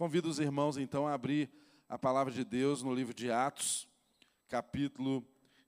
[0.00, 1.50] Convido os irmãos, então, a abrir
[1.86, 3.86] a palavra de Deus no livro de Atos,
[4.48, 5.22] capítulo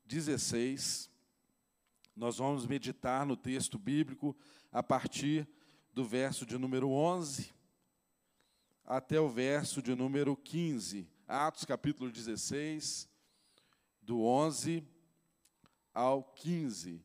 [0.07, 1.11] 16.
[2.17, 4.35] Nós vamos meditar no texto bíblico
[4.73, 5.47] a partir
[5.93, 7.53] do verso de número 11
[8.87, 11.07] até o verso de número 15.
[11.29, 13.07] Atos, capítulo 16,
[14.01, 14.83] do 11
[15.93, 17.05] ao 15.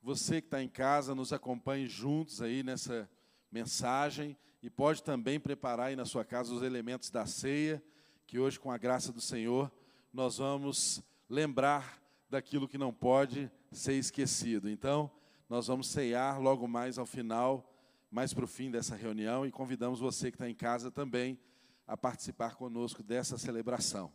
[0.00, 3.10] Você que está em casa, nos acompanhe juntos aí nessa
[3.50, 7.82] mensagem e pode também preparar aí na sua casa os elementos da ceia,
[8.26, 9.70] que hoje, com a graça do Senhor,
[10.12, 14.68] nós vamos lembrar daquilo que não pode ser esquecido.
[14.68, 15.10] Então,
[15.48, 17.72] nós vamos ceiar logo mais ao final,
[18.10, 21.38] mais para o fim dessa reunião, e convidamos você que está em casa também
[21.86, 24.12] a participar conosco dessa celebração.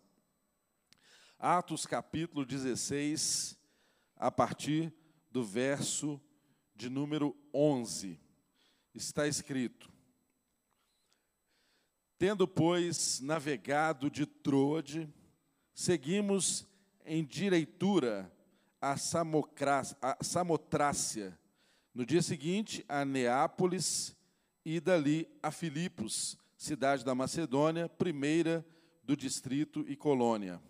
[1.39, 3.57] Atos capítulo 16,
[4.15, 4.93] a partir
[5.31, 6.21] do verso
[6.75, 8.19] de número 11,
[8.93, 9.92] está escrito:
[12.25, 15.13] Tendo, pois, navegado de Troade,
[15.73, 16.65] seguimos
[17.05, 18.31] em direitura
[18.81, 21.37] a, a Samotrácia.
[21.93, 24.15] No dia seguinte, a Neápolis
[24.63, 28.65] e dali a Filipos, cidade da Macedônia, primeira
[29.03, 30.61] do distrito e colônia.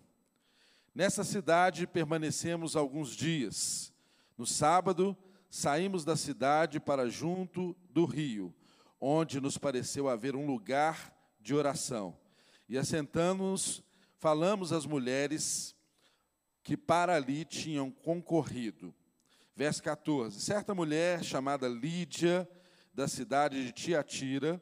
[0.95, 3.93] Nessa cidade permanecemos alguns dias.
[4.35, 5.15] No sábado,
[5.51, 8.51] saímos da cidade para junto do rio,
[8.99, 11.13] onde nos pareceu haver um lugar
[11.43, 12.17] de oração.
[12.67, 13.83] E assentando-nos,
[14.17, 15.75] falamos às mulheres
[16.63, 18.95] que para ali tinham concorrido.
[19.55, 22.49] Verso 14: Certa mulher chamada Lídia,
[22.93, 24.61] da cidade de Tiatira,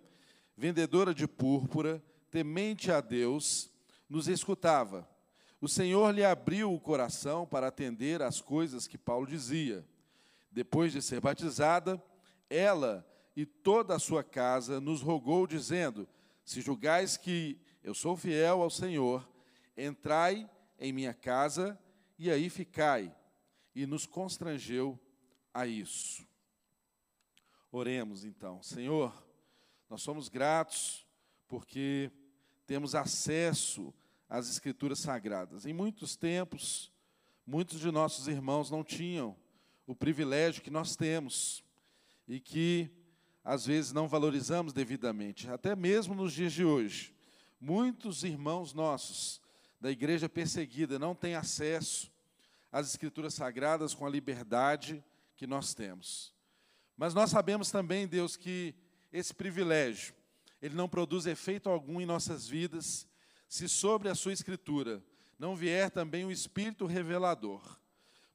[0.58, 3.70] vendedora de púrpura, temente a Deus,
[4.10, 5.08] nos escutava.
[5.62, 9.86] O Senhor lhe abriu o coração para atender às coisas que Paulo dizia.
[10.52, 12.02] Depois de ser batizada,
[12.50, 16.08] ela e toda a sua casa nos rogou, dizendo:
[16.52, 19.26] se julgais que eu sou fiel ao Senhor,
[19.78, 21.80] entrai em minha casa
[22.20, 23.16] e aí ficai.
[23.74, 25.00] E nos constrangeu
[25.54, 26.28] a isso.
[27.72, 28.62] Oremos então.
[28.62, 29.26] Senhor,
[29.90, 31.08] nós somos gratos
[31.48, 32.12] porque
[32.68, 33.94] temos acesso
[34.28, 35.66] às Escrituras Sagradas.
[35.66, 36.92] Em muitos tempos,
[37.48, 39.38] muitos de nossos irmãos não tinham
[39.88, 41.64] o privilégio que nós temos
[42.28, 42.92] e que
[43.44, 47.14] às vezes não valorizamos devidamente, até mesmo nos dias de hoje.
[47.60, 49.42] Muitos irmãos nossos
[49.80, 52.12] da igreja perseguida não têm acesso
[52.72, 55.04] às escrituras sagradas com a liberdade
[55.36, 56.34] que nós temos.
[56.96, 58.76] Mas nós sabemos também, Deus, que
[59.12, 60.14] esse privilégio,
[60.62, 63.08] ele não produz efeito algum em nossas vidas
[63.48, 65.04] se sobre a sua escritura
[65.42, 67.80] não vier também o espírito revelador.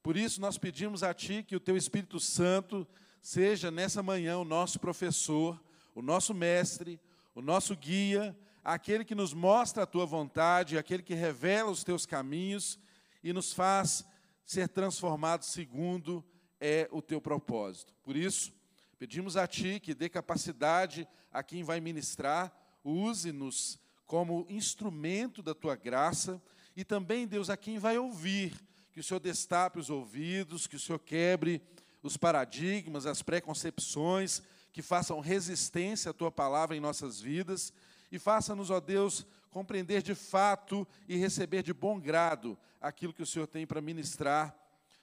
[0.02, 2.84] Por isso nós pedimos a ti que o teu Espírito Santo
[3.26, 5.60] seja nessa manhã o nosso professor,
[5.96, 7.00] o nosso mestre,
[7.34, 12.06] o nosso guia, aquele que nos mostra a tua vontade, aquele que revela os teus
[12.06, 12.78] caminhos
[13.24, 14.06] e nos faz
[14.44, 16.24] ser transformados segundo
[16.60, 17.92] é o teu propósito.
[18.04, 18.52] Por isso,
[18.96, 23.76] pedimos a ti que dê capacidade a quem vai ministrar, use-nos
[24.06, 26.40] como instrumento da tua graça
[26.76, 28.54] e também, Deus, a quem vai ouvir,
[28.92, 31.60] que o Senhor destape os ouvidos, que o Senhor quebre
[32.06, 37.72] os paradigmas, as preconcepções, que façam resistência à tua palavra em nossas vidas
[38.12, 43.26] e faça-nos, ó Deus, compreender de fato e receber de bom grado aquilo que o
[43.26, 44.54] Senhor tem para ministrar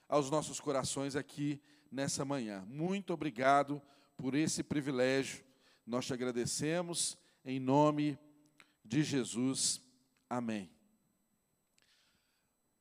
[0.08, 1.60] aos nossos corações aqui
[1.90, 2.64] nessa manhã.
[2.68, 3.82] Muito obrigado
[4.16, 5.44] por esse privilégio.
[5.86, 8.18] Nós te agradecemos em nome
[8.84, 9.80] de Jesus.
[10.30, 10.70] Amém.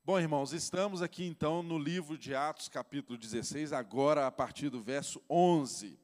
[0.05, 4.81] Bom, irmãos, estamos aqui então no livro de Atos, capítulo 16, agora a partir do
[4.81, 5.97] verso 11.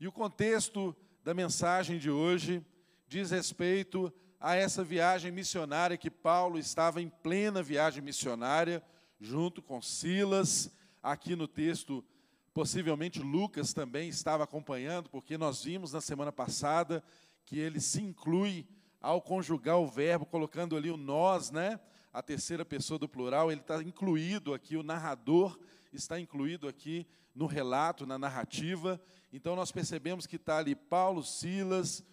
[0.00, 2.60] E o contexto da mensagem de hoje
[3.06, 8.82] diz respeito a essa viagem missionária que Paulo estava em plena viagem missionária,
[9.20, 10.68] junto com Silas.
[11.00, 12.04] Aqui no texto,
[12.52, 17.00] possivelmente Lucas também estava acompanhando, porque nós vimos na semana passada
[17.46, 18.66] que ele se inclui
[19.00, 21.78] ao conjugar o verbo, colocando ali o nós, né?
[22.12, 25.58] A terceira pessoa do plural, ele está incluído aqui, o narrador
[25.92, 29.00] está incluído aqui no relato, na narrativa.
[29.32, 32.04] Então nós percebemos que está ali Paulo, Silas,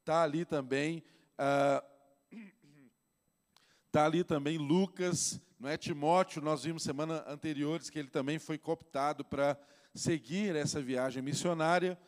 [0.00, 1.02] está ali também,
[1.32, 1.82] está
[3.94, 8.58] ah, ali também Lucas, não é Timóteo, nós vimos semana anteriores que ele também foi
[8.58, 9.58] cooptado para
[9.94, 11.98] seguir essa viagem missionária.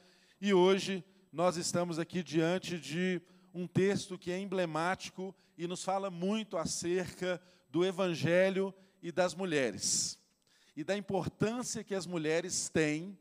[0.41, 3.21] E hoje nós estamos aqui diante de
[3.53, 8.73] um texto que é emblemático e nos fala muito acerca do Evangelho
[9.03, 10.19] e das mulheres,
[10.75, 13.19] e da importância que as mulheres têm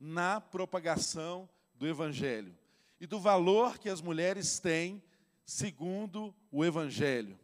[0.00, 2.56] na propagação do Evangelho,
[2.98, 5.02] e do valor que as mulheres têm
[5.44, 7.38] segundo o Evangelho.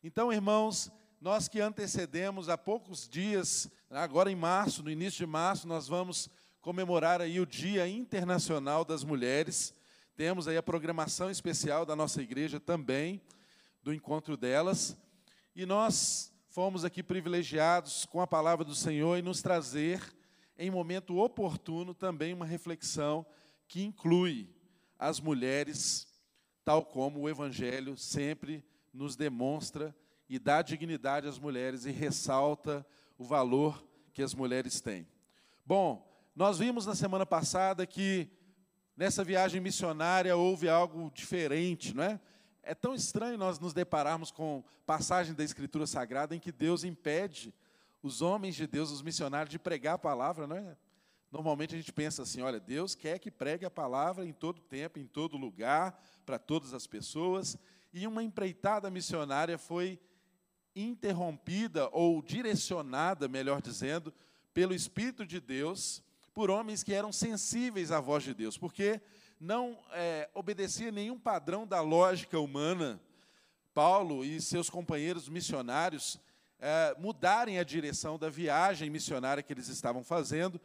[0.00, 0.88] Então, irmãos,
[1.20, 6.30] nós que antecedemos há poucos dias, agora em março, no início de março, nós vamos
[6.60, 9.74] comemorar aí o Dia Internacional das Mulheres.
[10.14, 13.20] Temos aí a programação especial da nossa igreja também,
[13.82, 14.96] do encontro delas.
[15.54, 20.00] E nós fomos aqui privilegiados com a palavra do Senhor e nos trazer,
[20.58, 23.26] em momento oportuno, também uma reflexão
[23.66, 24.48] que inclui
[24.98, 26.06] as mulheres,
[26.64, 29.94] tal como o Evangelho sempre nos demonstra
[30.28, 32.86] e dá dignidade às mulheres e ressalta
[33.18, 35.08] o valor que as mulheres têm.
[35.64, 38.28] Bom, nós vimos na semana passada que
[38.96, 42.20] nessa viagem missionária houve algo diferente, não é?
[42.62, 47.52] É tão estranho nós nos depararmos com passagem da Escritura Sagrada em que Deus impede
[48.02, 50.76] os homens de Deus, os missionários, de pregar a palavra, não é?
[51.30, 54.98] Normalmente a gente pensa assim: olha, Deus quer que pregue a palavra em todo tempo,
[54.98, 57.56] em todo lugar, para todas as pessoas,
[57.92, 59.98] e uma empreitada missionária foi
[60.74, 64.12] interrompida ou direcionada, melhor dizendo,
[64.54, 69.00] pelo Espírito de Deus, por homens que eram sensíveis à voz de Deus, porque
[69.42, 73.00] não é, obedecia nenhum padrão da lógica humana.
[73.74, 76.20] Paulo e seus companheiros missionários
[76.60, 80.60] é, mudarem a direção da viagem missionária que eles estavam fazendo,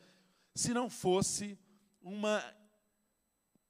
[0.53, 1.57] se não fosse
[2.03, 2.43] uma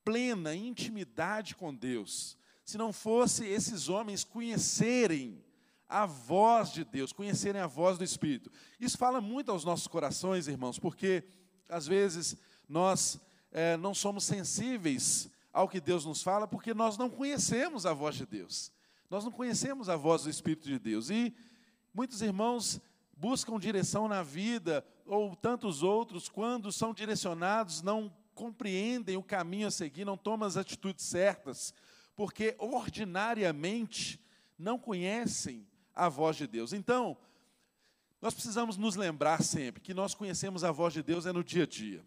[0.03, 5.41] plena intimidade com Deus, se não fosse esses homens conhecerem
[5.87, 8.51] a voz de Deus, conhecerem a voz do Espírito.
[8.77, 11.23] Isso fala muito aos nossos corações, irmãos, porque
[11.69, 12.35] às vezes
[12.67, 13.21] nós
[13.57, 18.15] é, não somos sensíveis ao que Deus nos fala, porque nós não conhecemos a voz
[18.15, 18.71] de Deus.
[19.09, 21.09] Nós não conhecemos a voz do Espírito de Deus.
[21.09, 21.35] E
[21.91, 22.79] muitos irmãos
[23.17, 29.71] buscam direção na vida, ou tantos outros, quando são direcionados, não compreendem o caminho a
[29.71, 31.73] seguir, não tomam as atitudes certas,
[32.15, 34.23] porque ordinariamente
[34.55, 35.65] não conhecem
[35.95, 36.73] a voz de Deus.
[36.73, 37.17] Então,
[38.21, 41.63] nós precisamos nos lembrar sempre que nós conhecemos a voz de Deus é no dia
[41.63, 42.05] a dia.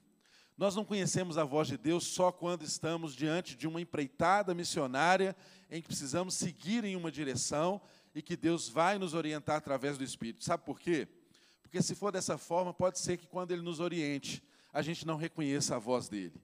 [0.60, 5.34] Nós não conhecemos a voz de Deus só quando estamos diante de uma empreitada missionária
[5.70, 7.80] em que precisamos seguir em uma direção
[8.14, 10.44] e que Deus vai nos orientar através do Espírito.
[10.44, 11.08] Sabe por quê?
[11.62, 15.16] Porque se for dessa forma, pode ser que quando Ele nos oriente, a gente não
[15.16, 16.38] reconheça a voz dele.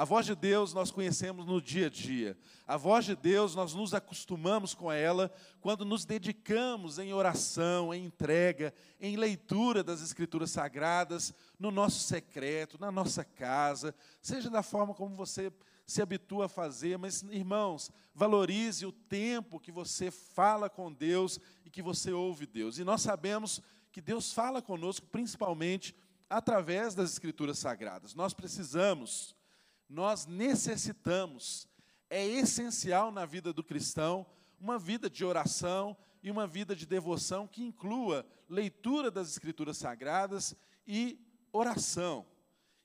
[0.00, 2.34] A voz de Deus nós conhecemos no dia a dia.
[2.66, 5.30] A voz de Deus nós nos acostumamos com ela
[5.60, 12.80] quando nos dedicamos em oração, em entrega, em leitura das Escrituras Sagradas, no nosso secreto,
[12.80, 15.52] na nossa casa, seja da forma como você
[15.86, 21.68] se habitua a fazer, mas irmãos, valorize o tempo que você fala com Deus e
[21.68, 22.78] que você ouve Deus.
[22.78, 23.60] E nós sabemos
[23.92, 25.94] que Deus fala conosco principalmente
[26.30, 28.14] através das Escrituras Sagradas.
[28.14, 29.38] Nós precisamos
[29.90, 31.68] nós necessitamos,
[32.08, 34.24] é essencial na vida do cristão,
[34.60, 40.54] uma vida de oração e uma vida de devoção que inclua leitura das Escrituras Sagradas
[40.86, 41.18] e
[41.52, 42.24] oração.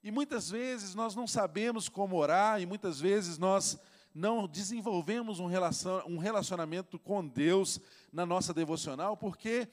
[0.04, 3.78] E muitas vezes nós não sabemos como orar, e muitas vezes nós
[4.14, 7.80] não desenvolvemos um relacionamento com Deus
[8.12, 9.68] na nossa devocional, porque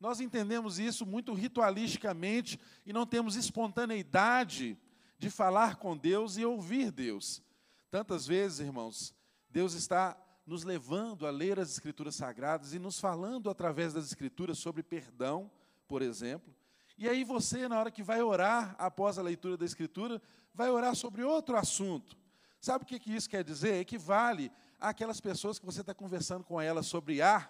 [0.00, 4.78] nós entendemos isso muito ritualisticamente e não temos espontaneidade
[5.18, 7.42] de falar com Deus e ouvir Deus.
[7.90, 9.14] Tantas vezes, irmãos,
[9.50, 10.16] Deus está
[10.46, 15.50] nos levando a ler as Escrituras Sagradas e nos falando através das Escrituras sobre perdão,
[15.86, 16.54] por exemplo.
[16.96, 20.22] E aí você, na hora que vai orar após a leitura da Escritura,
[20.54, 22.16] vai orar sobre outro assunto.
[22.60, 23.74] Sabe o que, isso quer dizer?
[23.74, 27.48] Equivale àquelas pessoas que você está conversando com elas sobre A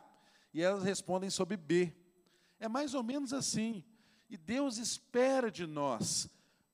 [0.53, 1.95] e elas respondem sobre B.
[2.59, 3.85] É mais ou menos assim.
[4.29, 6.29] E Deus espera de nós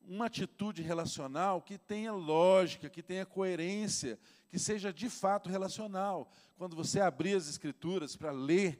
[0.08, 4.18] uma atitude relacional que tenha lógica, que tenha coerência,
[4.48, 6.30] que seja de fato relacional.
[6.56, 8.78] Quando você abrir as Escrituras para ler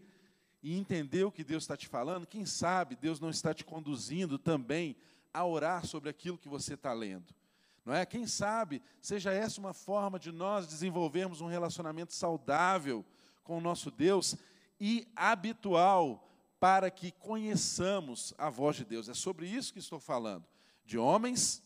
[0.63, 4.39] e entender o que Deus está te falando, quem sabe Deus não está te conduzindo
[4.39, 4.97] também
[5.33, 7.35] a orar sobre aquilo que você está lendo.
[7.85, 8.07] Não é?
[8.07, 13.05] Quem sabe seja essa uma forma de nós desenvolvermos um relacionamento saudável
[13.43, 14.37] com o nosso Deus
[14.81, 19.09] e habitual para que conheçamos a voz de Deus.
[19.09, 20.47] É sobre isso que estou falando
[20.85, 21.63] de homens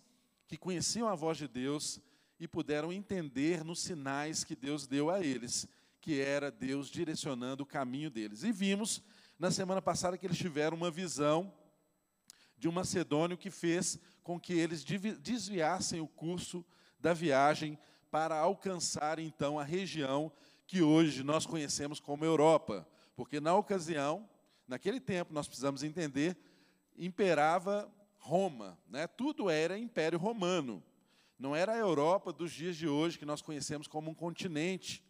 [0.46, 2.00] que conheciam a voz de Deus
[2.38, 5.66] e puderam entender nos sinais que Deus deu a eles,
[6.00, 8.44] que era Deus direcionando o caminho deles.
[8.44, 9.02] E vimos
[9.38, 11.52] na semana passada que eles tiveram uma visão
[12.56, 16.64] de um macedônio que fez com que eles desviassem o curso
[16.98, 17.78] da viagem
[18.10, 20.32] para alcançar então a região
[20.66, 24.28] que hoje nós conhecemos como Europa, porque na ocasião,
[24.66, 26.36] naquele tempo, nós precisamos entender,
[26.96, 29.06] imperava Roma, né?
[29.06, 30.82] tudo era Império Romano.
[31.38, 35.02] Não era a Europa dos dias de hoje, que nós conhecemos como um continente.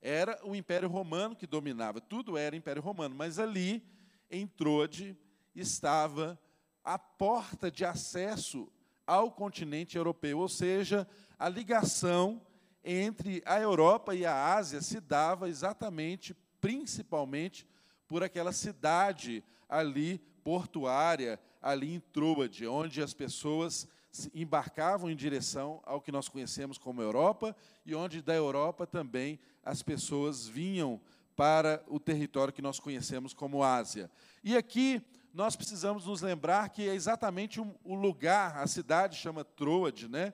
[0.00, 3.82] Era o Império Romano que dominava, tudo era Império Romano, mas ali,
[4.30, 5.16] em Trode,
[5.54, 6.38] estava
[6.84, 8.70] a porta de acesso
[9.06, 11.06] ao continente europeu, ou seja,
[11.38, 12.40] a ligação
[12.84, 17.66] entre a Europa e a Ásia se dava exatamente, principalmente,
[18.06, 23.88] por aquela cidade ali portuária, ali em Troade, onde as pessoas
[24.32, 27.54] embarcavam em direção ao que nós conhecemos como Europa
[27.84, 31.00] e onde da Europa também as pessoas vinham
[31.34, 34.10] para o território que nós conhecemos como Ásia.
[34.42, 35.02] E aqui
[35.34, 40.32] nós precisamos nos lembrar que é exatamente o lugar, a cidade chama Troade, né?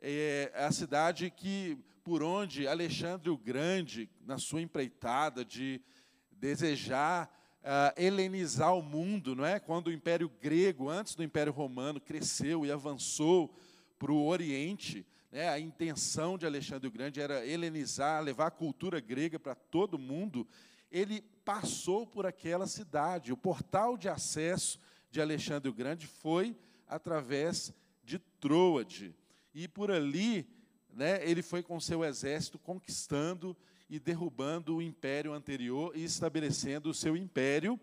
[0.00, 5.80] É a cidade que por onde Alexandre o Grande, na sua empreitada de
[6.32, 7.30] desejar
[7.62, 9.58] uh, helenizar o mundo, não é?
[9.58, 13.54] Quando o Império Grego, antes do Império Romano, cresceu e avançou
[13.98, 15.48] para o Oriente, né?
[15.48, 20.46] A intenção de Alexandre o Grande era helenizar, levar a cultura grega para todo mundo
[20.90, 23.32] ele passou por aquela cidade.
[23.32, 24.78] O portal de acesso
[25.10, 29.14] de Alexandre o Grande foi através de Troade.
[29.54, 30.48] E por ali,
[30.92, 33.56] né, ele foi com seu exército conquistando
[33.90, 37.78] e derrubando o império anterior e estabelecendo o seu império,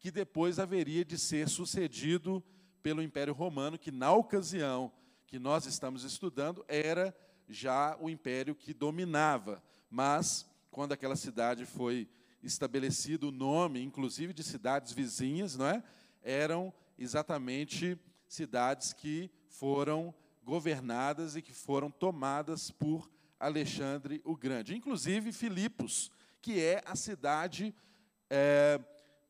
[0.00, 2.42] que depois haveria de ser sucedido
[2.82, 4.92] pelo Império Romano, que na ocasião
[5.26, 7.16] que nós estamos estudando era
[7.48, 9.62] já o império que dominava.
[9.88, 12.08] Mas quando aquela cidade foi
[12.42, 15.82] estabelecido o nome, inclusive de cidades vizinhas, não é?
[16.22, 17.96] Eram exatamente
[18.28, 20.12] cidades que foram
[20.44, 23.08] governadas e que foram tomadas por
[23.44, 26.10] Alexandre o Grande, inclusive Filipos,
[26.40, 27.74] que é a cidade
[28.30, 28.80] é,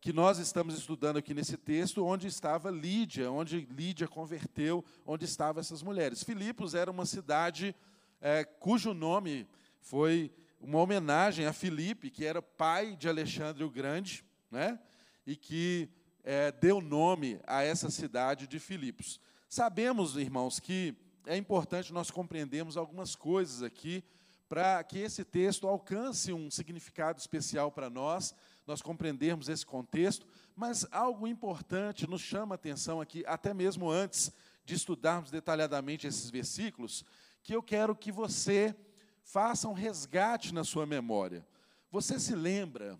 [0.00, 5.60] que nós estamos estudando aqui nesse texto, onde estava Lídia, onde Lídia converteu, onde estavam
[5.60, 6.22] essas mulheres.
[6.22, 7.74] Filipos era uma cidade
[8.20, 9.46] é, cujo nome
[9.80, 10.30] foi
[10.60, 14.78] uma homenagem a Filipe, que era pai de Alexandre o Grande, né?
[15.26, 15.88] e que
[16.22, 19.20] é, deu nome a essa cidade de Filipos.
[19.48, 20.94] Sabemos, irmãos, que
[21.26, 24.04] é importante nós compreendermos algumas coisas aqui
[24.48, 28.34] para que esse texto alcance um significado especial para nós,
[28.66, 34.30] nós compreendermos esse contexto, mas algo importante nos chama a atenção aqui, até mesmo antes
[34.64, 37.04] de estudarmos detalhadamente esses versículos,
[37.42, 38.74] que eu quero que você
[39.22, 41.46] faça um resgate na sua memória.
[41.90, 42.98] Você se lembra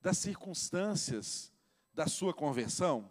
[0.00, 1.52] das circunstâncias
[1.92, 3.10] da sua conversão?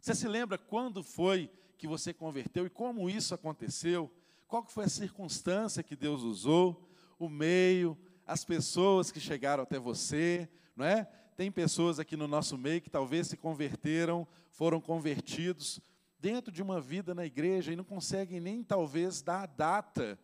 [0.00, 4.12] Você se lembra quando foi que você converteu e como isso aconteceu?
[4.46, 6.86] Qual foi a circunstância que Deus usou?
[7.18, 7.96] O meio,
[8.26, 10.46] as pessoas que chegaram até você,
[10.76, 11.04] não é?
[11.38, 15.80] Tem pessoas aqui no nosso meio que talvez se converteram, foram convertidos
[16.18, 20.18] dentro de uma vida na igreja e não conseguem nem talvez dar a data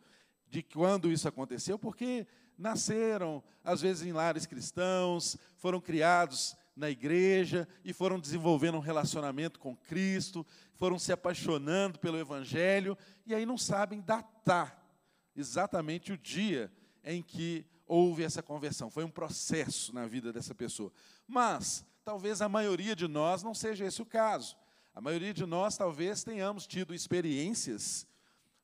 [0.46, 2.26] de quando isso aconteceu, porque
[2.58, 9.58] nasceram, às vezes, em lares cristãos, foram criados na igreja e foram desenvolvendo um relacionamento
[9.58, 14.86] com Cristo, foram se apaixonando pelo Evangelho, e aí não sabem datar
[15.34, 16.70] exatamente o dia
[17.02, 18.90] em que houve essa conversão.
[18.90, 20.92] Foi um processo na vida dessa pessoa.
[21.26, 24.56] Mas, talvez a maioria de nós não seja esse o caso.
[24.94, 28.06] A maioria de nós talvez tenhamos tido experiências,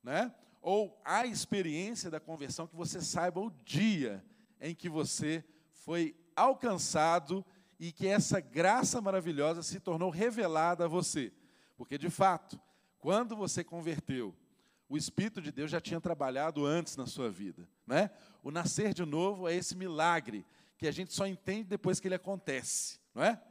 [0.03, 0.35] né?
[0.63, 4.25] ou a experiência da conversão, que você saiba o dia
[4.61, 7.45] em que você foi alcançado
[7.83, 11.33] e que essa graça maravilhosa se tornou revelada a você.
[11.77, 12.57] Porque, de fato,
[13.01, 14.33] quando você converteu,
[14.89, 17.69] o Espírito de Deus já tinha trabalhado antes na sua vida.
[17.85, 18.09] Né?
[18.41, 20.47] O nascer de novo é esse milagre
[20.79, 23.01] que a gente só entende depois que ele acontece.
[23.13, 23.43] Não é?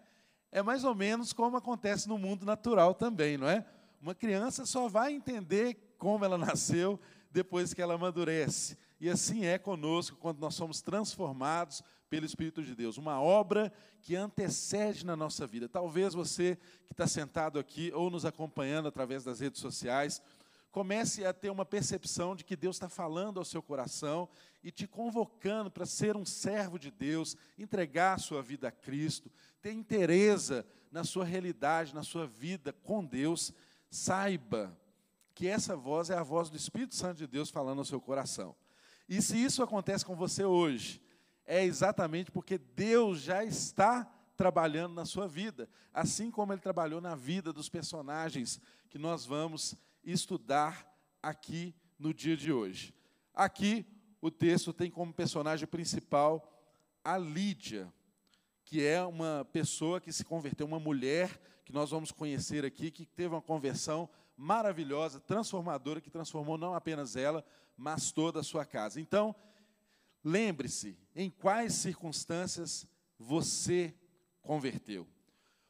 [0.50, 3.66] é mais ou menos como acontece no mundo natural também, não é?
[4.02, 6.98] Uma criança só vai entender como ela nasceu
[7.30, 8.78] depois que ela amadurece.
[8.98, 12.98] E assim é conosco quando nós somos transformados pelo Espírito de Deus.
[12.98, 15.70] Uma obra que antecede na nossa vida.
[15.70, 20.22] Talvez você que está sentado aqui ou nos acompanhando através das redes sociais,
[20.74, 24.28] comece a ter uma percepção de que Deus está falando ao seu coração
[24.62, 29.32] e te convocando para ser um servo de Deus, entregar a sua vida a Cristo,
[29.62, 33.54] ter interesse na sua realidade, na sua vida com Deus.
[33.90, 34.78] Saiba
[35.34, 38.54] que essa voz é a voz do Espírito Santo de Deus falando no seu coração.
[39.08, 41.02] E se isso acontece com você hoje,
[41.52, 47.14] é exatamente porque Deus já está trabalhando na sua vida, assim como ele trabalhou na
[47.14, 48.58] vida dos personagens
[48.90, 50.90] que nós vamos estudar
[51.22, 52.96] aqui no dia de hoje.
[53.34, 53.86] Aqui
[54.22, 56.50] o texto tem como personagem principal
[57.04, 57.92] a Lídia,
[58.64, 63.06] que é uma pessoa que se converteu, uma mulher que nós vamos conhecer aqui, que
[63.06, 67.44] teve uma conversão maravilhosa, transformadora, que transformou não apenas ela,
[67.76, 69.02] mas toda a sua casa.
[69.02, 69.36] Então,
[70.24, 72.88] lembre-se em quais circunstâncias
[73.18, 73.94] você
[74.42, 75.08] converteu.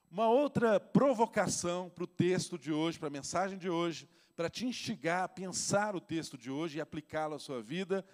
[0.10, 4.66] Uma outra provocação para o texto de hoje, para a mensagem de hoje, para te
[4.66, 8.06] instigar a pensar o texto de hoje e aplicá-lo à sua vida,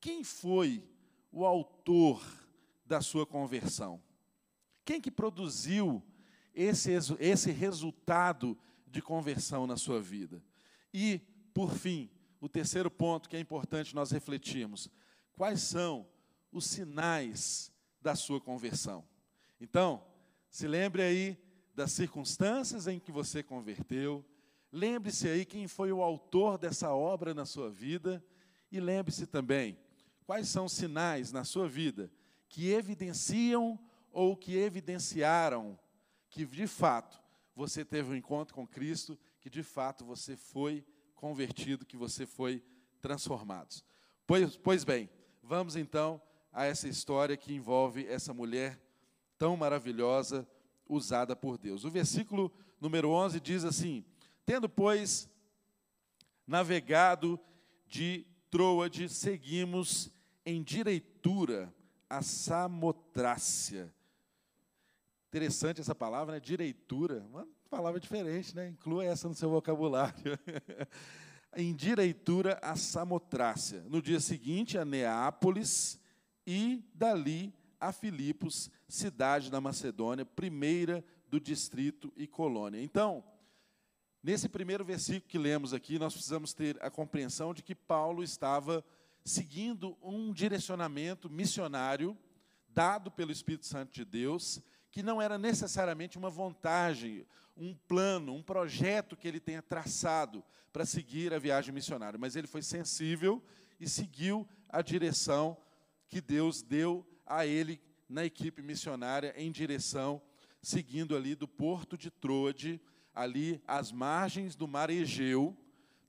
[0.00, 0.84] quem foi
[1.30, 2.22] o autor
[2.84, 4.02] da sua conversão?
[4.84, 6.02] Quem que produziu
[6.54, 10.42] esse, esse resultado de conversão na sua vida?
[10.92, 11.20] E,
[11.54, 12.10] por fim,
[12.40, 14.88] o terceiro ponto que é importante nós refletirmos:
[15.40, 16.06] quais são
[16.52, 19.02] os sinais da sua conversão?
[19.58, 20.04] Então,
[20.50, 21.42] se lembre aí
[21.74, 24.22] das circunstâncias em que você converteu,
[24.70, 28.22] lembre-se aí quem foi o autor dessa obra na sua vida,
[28.70, 29.78] e lembre-se também
[30.26, 32.12] quais são os sinais na sua vida
[32.46, 33.80] que evidenciam
[34.12, 35.78] ou que evidenciaram
[36.28, 37.18] que de fato
[37.56, 42.62] você teve um encontro com Cristo, que de fato você foi convertido, que você foi
[43.00, 43.82] transformado.
[44.26, 45.08] Pois, pois bem,
[45.42, 46.20] vamos então
[46.52, 48.80] a essa história que envolve essa mulher
[49.38, 50.46] tão maravilhosa
[50.88, 51.84] usada por Deus.
[51.84, 54.04] O versículo número 11 diz assim:
[54.44, 55.28] Tendo, pois,
[56.46, 57.38] navegado
[57.86, 60.10] de Troade, seguimos
[60.44, 61.72] em direitura
[62.08, 63.94] a Samotrácia.
[65.28, 66.40] Interessante essa palavra, né?
[66.40, 67.24] Direitura.
[67.30, 68.68] Uma palavra diferente, né?
[68.68, 70.36] Inclua essa no seu vocabulário.
[71.56, 73.84] em direitura a Samotrácia.
[73.88, 75.98] No dia seguinte, a Neápolis
[76.46, 82.82] e dali a Filipos, cidade da Macedônia, primeira do distrito e colônia.
[82.82, 83.24] Então,
[84.22, 88.84] nesse primeiro versículo que lemos aqui, nós precisamos ter a compreensão de que Paulo estava
[89.24, 92.16] seguindo um direcionamento missionário
[92.68, 94.60] dado pelo Espírito Santo de Deus,
[94.90, 100.84] que não era necessariamente uma vontade, um plano, um projeto que ele tenha traçado para
[100.84, 103.42] seguir a viagem missionária, mas ele foi sensível
[103.78, 105.56] e seguiu a direção
[106.08, 110.20] que Deus deu a ele na equipe missionária em direção,
[110.60, 112.80] seguindo ali do porto de Troade,
[113.14, 115.56] ali às margens do Mar Egeu,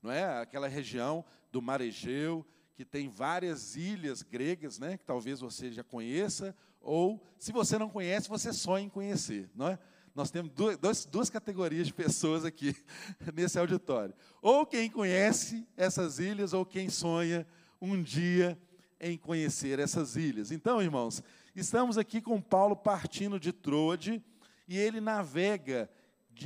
[0.02, 0.40] não é?
[0.40, 5.84] Aquela região do Mar Egeu, que tem várias ilhas gregas, né, que talvez você já
[5.84, 9.50] conheça, ou, se você não conhece, você sonha em conhecer.
[9.54, 9.78] Não é?
[10.14, 12.76] Nós temos duas, duas categorias de pessoas aqui
[13.34, 14.14] nesse auditório.
[14.42, 17.46] Ou quem conhece essas ilhas, ou quem sonha
[17.80, 18.58] um dia
[19.00, 20.50] em conhecer essas ilhas.
[20.52, 21.22] Então, irmãos,
[21.56, 24.22] estamos aqui com Paulo partindo de Troade,
[24.68, 25.90] e ele navega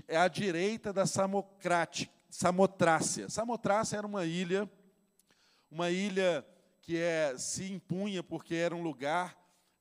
[0.08, 2.08] à direita da Samotrácia.
[3.28, 4.70] Samotrácia era uma ilha
[5.70, 6.46] uma ilha
[6.80, 9.36] que é, se impunha porque era um lugar,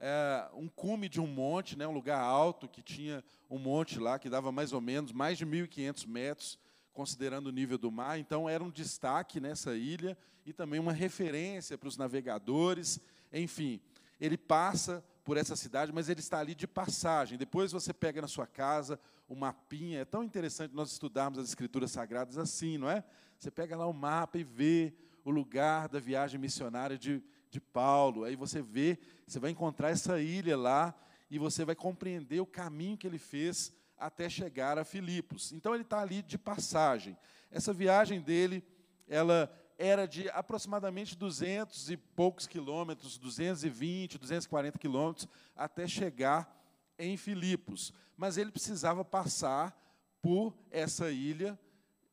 [0.07, 4.19] é, um cume de um monte, né, um lugar alto, que tinha um monte lá
[4.19, 6.59] que dava mais ou menos mais de 1.500 metros,
[6.93, 8.19] considerando o nível do mar.
[8.19, 10.15] Então, era um destaque nessa ilha
[10.45, 12.99] e também uma referência para os navegadores.
[13.33, 13.81] Enfim,
[14.21, 17.35] ele passa por essa cidade, mas ele está ali de passagem.
[17.35, 20.01] Depois você pega na sua casa o mapinha.
[20.01, 23.03] É tão interessante nós estudarmos as escrituras sagradas assim, não é?
[23.39, 27.23] Você pega lá o mapa e vê o lugar da viagem missionária de,
[27.55, 28.25] de Paulo.
[28.25, 30.93] Aí você vê, você vai encontrar essa ilha lá
[31.29, 35.53] e você vai compreender o caminho que ele fez até chegar a Filipos.
[35.53, 37.17] Então ele está ali de passagem.
[37.49, 38.61] Essa viagem dele,
[39.07, 46.53] ela era de aproximadamente 200 e poucos quilômetros, 220, 240 quilômetros, até chegar
[46.99, 47.93] em Filipos.
[48.17, 49.73] Mas ele precisava passar
[50.21, 51.57] por essa ilha,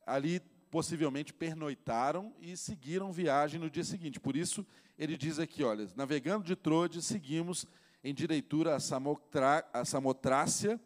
[0.06, 0.40] ali
[0.72, 4.18] possivelmente pernoitaram e seguiram viagem no dia seguinte.
[4.18, 4.66] Por isso,
[4.98, 7.66] ele diz aqui, olha, navegando de Troade, seguimos
[8.04, 10.80] em direitura a, a Samotrácia,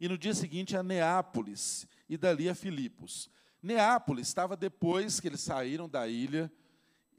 [0.00, 3.28] e no dia seguinte a Neápolis, e dali a Filipos.
[3.62, 6.50] Neápolis estava depois que eles saíram da ilha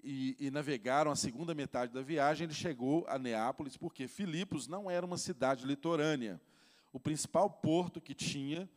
[0.01, 4.89] e, e, navegaram a segunda metade da viagem, ele chegou a Neápolis, porque Filipos não
[4.89, 6.39] era uma cidade litorânea.
[6.93, 8.69] O principal porto que tinha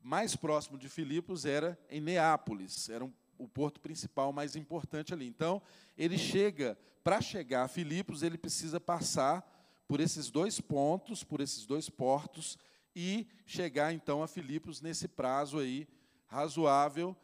[0.00, 5.26] mais próximo de Filipos era em Neápolis, era um, o porto principal mais importante ali.
[5.26, 5.62] Então,
[5.96, 9.42] ele chega, para chegar a Filipos, ele precisa passar
[9.86, 12.58] por esses dois pontos, por esses dois portos,
[12.94, 15.88] e chegar então a Filipos nesse prazo aí
[16.26, 17.16] razoável,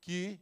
[0.00, 0.38] que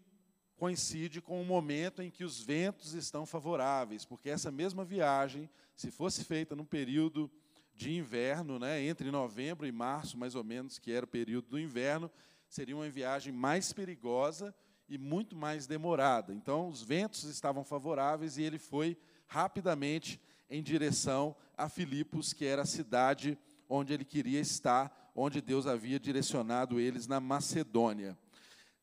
[0.56, 5.90] coincide com o momento em que os ventos estão favoráveis, porque essa mesma viagem, se
[5.90, 7.30] fosse feita num período
[7.74, 11.58] de inverno, né, entre novembro e março, mais ou menos, que era o período do
[11.58, 12.10] inverno,
[12.48, 14.54] seria uma viagem mais perigosa
[14.88, 16.32] e muito mais demorada.
[16.32, 22.62] Então, os ventos estavam favoráveis e ele foi rapidamente em direção a Filipos, que era
[22.62, 28.16] a cidade onde ele queria estar, onde Deus havia direcionado eles na Macedônia.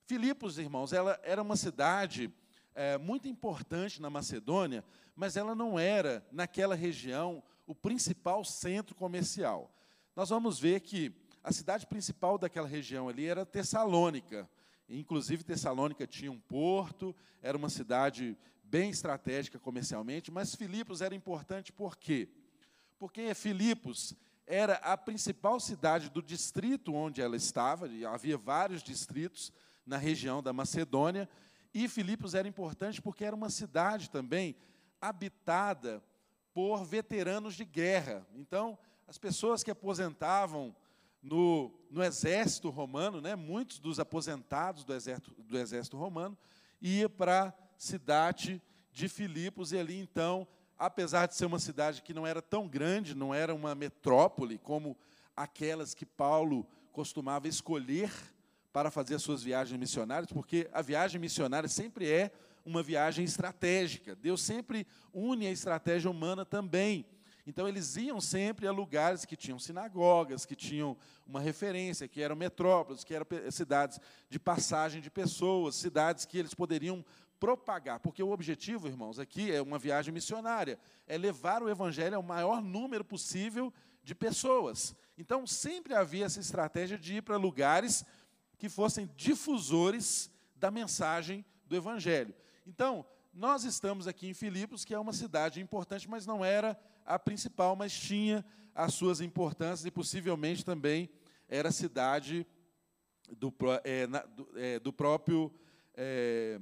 [0.05, 2.33] Filipos, irmãos, ela era uma cidade
[2.73, 4.83] é, muito importante na Macedônia,
[5.15, 9.73] mas ela não era, naquela região, o principal centro comercial.
[10.15, 14.49] Nós vamos ver que a cidade principal daquela região ali era Tessalônica.
[14.97, 21.71] Inclusive, Tessalônica tinha um porto, era uma cidade bem estratégica comercialmente, mas Filipos era importante
[21.71, 22.29] por quê?
[22.99, 24.13] Porque Filipos
[24.45, 29.51] era a principal cidade do distrito onde ela estava, e havia vários distritos
[29.85, 31.27] na região da Macedônia,
[31.73, 34.55] e Filipos era importante porque era uma cidade também
[34.99, 36.03] habitada
[36.53, 38.27] por veteranos de guerra.
[38.35, 38.77] Então,
[39.07, 40.75] as pessoas que aposentavam
[41.21, 46.37] no, no exército romano, né, muitos dos aposentados do exército, do exército romano,
[46.81, 52.13] ia para a cidade de Filipos, e ali então, apesar de ser uma cidade que
[52.13, 54.97] não era tão grande, não era uma metrópole como
[55.35, 58.11] aquelas que Paulo costumava escolher
[58.73, 62.31] para fazer as suas viagens missionárias, porque a viagem missionária sempre é
[62.65, 64.15] uma viagem estratégica.
[64.15, 67.05] Deus sempre une a estratégia humana também.
[67.51, 70.95] Então, eles iam sempre a lugares que tinham sinagogas, que tinham
[71.27, 76.53] uma referência, que eram metrópoles, que eram cidades de passagem de pessoas, cidades que eles
[76.53, 77.03] poderiam
[77.41, 82.23] propagar, porque o objetivo, irmãos, aqui é uma viagem missionária, é levar o evangelho ao
[82.23, 84.95] maior número possível de pessoas.
[85.17, 88.05] Então, sempre havia essa estratégia de ir para lugares
[88.57, 92.33] que fossem difusores da mensagem do evangelho.
[92.65, 96.79] Então, nós estamos aqui em Filipos, que é uma cidade importante, mas não era
[97.15, 98.43] a principal, mas tinha
[98.73, 101.09] as suas importâncias e possivelmente também
[101.47, 102.47] era cidade
[103.37, 105.53] do, é, na, do, é, do próprio,
[105.93, 106.59] é,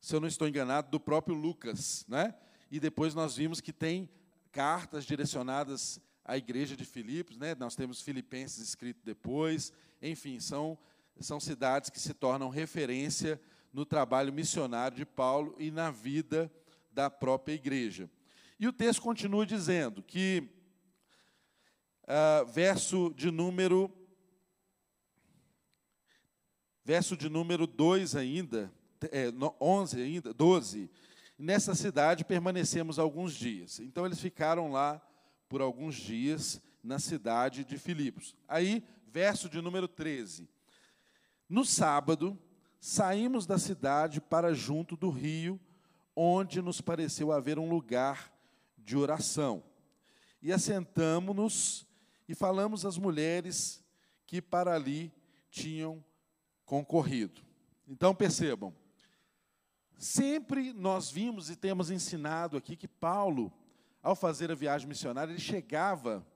[0.00, 2.06] se eu não estou enganado, do próprio Lucas.
[2.08, 2.34] Né?
[2.70, 4.08] E depois nós vimos que tem
[4.50, 7.54] cartas direcionadas à igreja de Filipos, né?
[7.54, 10.78] nós temos Filipenses escrito depois, enfim, são,
[11.20, 13.38] são cidades que se tornam referência
[13.70, 16.50] no trabalho missionário de Paulo e na vida
[16.90, 18.08] da própria igreja.
[18.62, 20.48] E o texto continua dizendo que,
[22.04, 23.90] uh, verso de número.
[26.84, 28.72] Verso de número 2 ainda,
[29.10, 30.88] é, 11 ainda, 12.
[31.36, 33.80] Nessa cidade permanecemos alguns dias.
[33.80, 35.02] Então eles ficaram lá
[35.48, 38.36] por alguns dias na cidade de Filipos.
[38.46, 40.48] Aí, verso de número 13.
[41.48, 42.38] No sábado,
[42.78, 45.58] saímos da cidade para junto do rio,
[46.14, 48.31] onde nos pareceu haver um lugar
[48.84, 49.62] de oração.
[50.40, 51.86] E assentamo-nos
[52.28, 53.84] e falamos às mulheres
[54.26, 55.12] que para ali
[55.50, 56.04] tinham
[56.64, 57.42] concorrido.
[57.86, 58.74] Então percebam,
[59.98, 63.52] sempre nós vimos e temos ensinado aqui que Paulo,
[64.02, 66.26] ao fazer a viagem missionária, ele chegava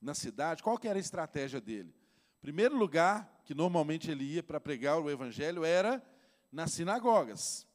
[0.00, 1.94] na cidade, qual que era a estratégia dele?
[2.40, 6.02] Primeiro lugar que normalmente ele ia para pregar o evangelho era
[6.50, 7.66] nas sinagogas.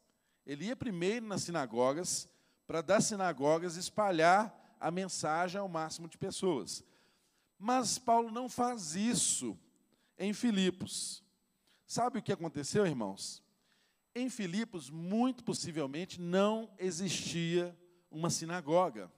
[0.45, 2.29] Ele ia primeiro nas sinagogas
[2.69, 6.84] para das sinagogas espalhar a mensagem ao máximo de pessoas.
[7.58, 9.58] Mas Paulo não faz isso
[10.19, 11.23] em Filipos.
[11.88, 13.41] Sabe o que aconteceu, irmãos?
[14.13, 17.75] Em Filipos, muito possivelmente, não existia
[18.12, 19.12] uma sinagoga.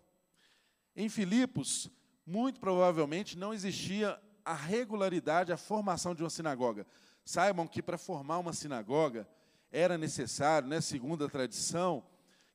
[0.96, 1.90] Em Filipos,
[2.26, 6.88] muito provavelmente, não existia a regularidade, a formação de uma sinagoga.
[7.26, 9.28] Saibam que para formar uma sinagoga
[9.70, 12.02] era necessário, né, segundo a tradição,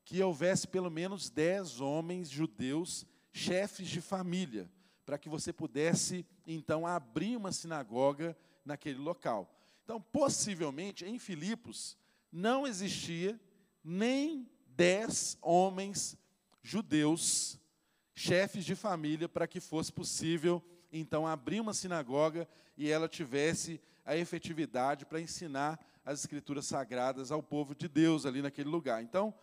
[0.06, 4.70] que houvesse pelo menos dez homens judeus, chefes de família,
[5.04, 9.52] para que você pudesse, então, abrir uma sinagoga naquele local.
[9.82, 11.98] Então, possivelmente, em Filipos,
[12.30, 13.38] não existia
[13.82, 16.16] nem dez homens
[16.62, 17.58] judeus,
[18.14, 24.16] chefes de família, para que fosse possível, então, abrir uma sinagoga e ela tivesse a
[24.16, 29.02] efetividade para ensinar as escrituras sagradas ao povo de Deus ali naquele lugar.
[29.02, 29.34] Então,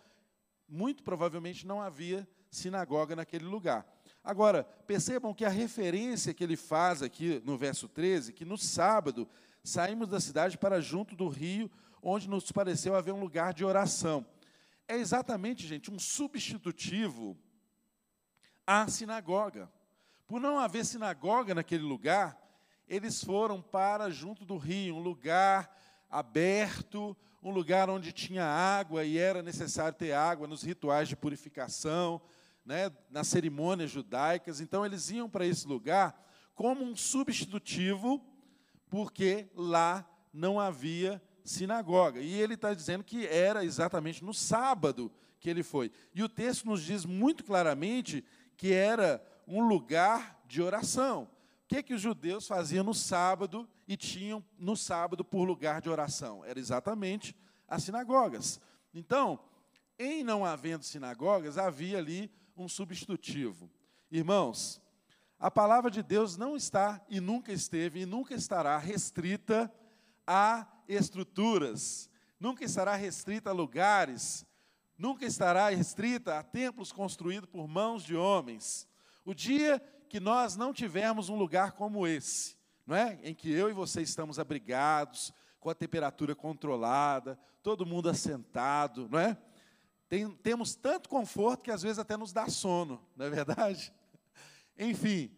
[0.74, 3.86] muito provavelmente não havia sinagoga naquele lugar.
[4.24, 9.30] Agora, percebam que a referência que ele faz aqui no verso 13, que no sábado
[9.64, 11.70] saímos da cidade para junto do rio,
[12.02, 14.26] onde nos pareceu haver um lugar de oração.
[14.88, 17.38] É exatamente, gente, um substitutivo
[18.66, 19.72] à sinagoga.
[20.26, 22.36] Por não haver sinagoga naquele lugar,
[22.88, 25.72] eles foram para junto do rio, um lugar
[26.14, 32.22] aberto, um lugar onde tinha água e era necessário ter água nos rituais de purificação,
[32.64, 34.62] né, nas cerimônias judaicas.
[34.62, 36.16] Então, eles iam para esse lugar
[36.54, 38.24] como um substitutivo,
[38.90, 42.22] porque lá não havia sinagoga.
[42.22, 45.92] E ele está dizendo que era exatamente no sábado que ele foi.
[46.14, 48.24] E o texto nos diz muito claramente
[48.56, 51.24] que era um lugar de oração.
[51.24, 55.90] O que, que os judeus faziam no sábado e tinham no sábado por lugar de
[55.90, 56.44] oração?
[56.46, 57.36] Era exatamente
[57.68, 58.60] as sinagogas.
[58.94, 59.40] Então,
[59.98, 63.70] em não havendo sinagogas, havia ali um substitutivo.
[64.12, 64.82] Irmãos,
[65.40, 69.72] a palavra de Deus não está e nunca esteve e nunca estará restrita
[70.26, 74.46] a estruturas, nunca estará restrita a lugares,
[74.98, 78.88] nunca estará restrita a templos construídos por mãos de homens.
[79.26, 83.20] O dia que nós não tivermos um lugar como esse, não é?
[83.24, 89.18] Em que eu e você estamos abrigados, com a temperatura controlada, todo mundo assentado, não
[89.18, 89.38] é?
[90.10, 93.94] Tem, temos tanto conforto que às vezes até nos dá sono, não é verdade?
[94.78, 95.32] Enfim,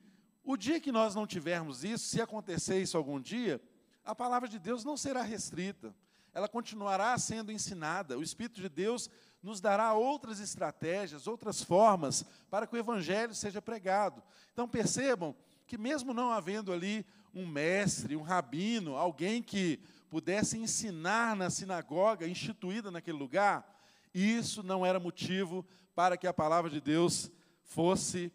[0.43, 3.61] o dia que nós não tivermos isso, se acontecer isso algum dia,
[4.03, 5.95] a palavra de Deus não será restrita,
[6.33, 8.17] ela continuará sendo ensinada.
[8.17, 9.09] O Espírito de Deus
[9.41, 14.21] nos dará outras estratégias, outras formas para que o Evangelho seja pregado.
[14.51, 17.05] Então percebam que, mesmo não havendo ali
[17.35, 23.69] um mestre, um rabino, alguém que pudesse ensinar na sinagoga instituída naquele lugar,
[24.13, 27.29] isso não era motivo para que a palavra de Deus
[27.63, 28.31] fosse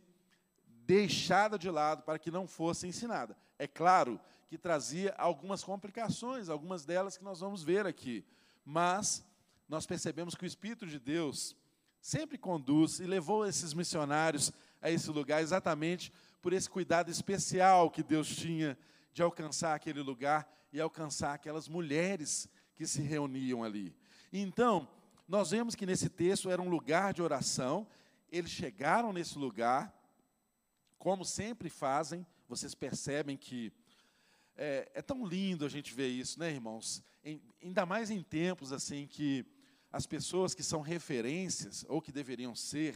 [0.86, 3.36] deixada de lado, para que não fosse ensinada.
[3.58, 8.24] É claro que trazia algumas complicações, algumas delas que nós vamos ver aqui,
[8.64, 9.24] mas
[9.68, 11.56] nós percebemos que o Espírito de Deus
[12.00, 18.02] sempre conduz e levou esses missionários a esse lugar exatamente por esse cuidado especial que
[18.02, 18.78] Deus tinha
[19.12, 23.94] de alcançar aquele lugar e alcançar aquelas mulheres que se reuniam ali.
[24.32, 24.88] Então,
[25.26, 27.86] nós vemos que nesse texto era um lugar de oração,
[28.30, 29.94] eles chegaram nesse lugar,
[30.98, 33.72] como sempre fazem, vocês percebem que
[34.56, 37.02] é, é tão lindo a gente ver isso, né, irmãos?
[37.24, 39.44] Em, ainda mais em tempos assim que
[39.92, 42.94] as pessoas que são referências, ou que deveriam ser,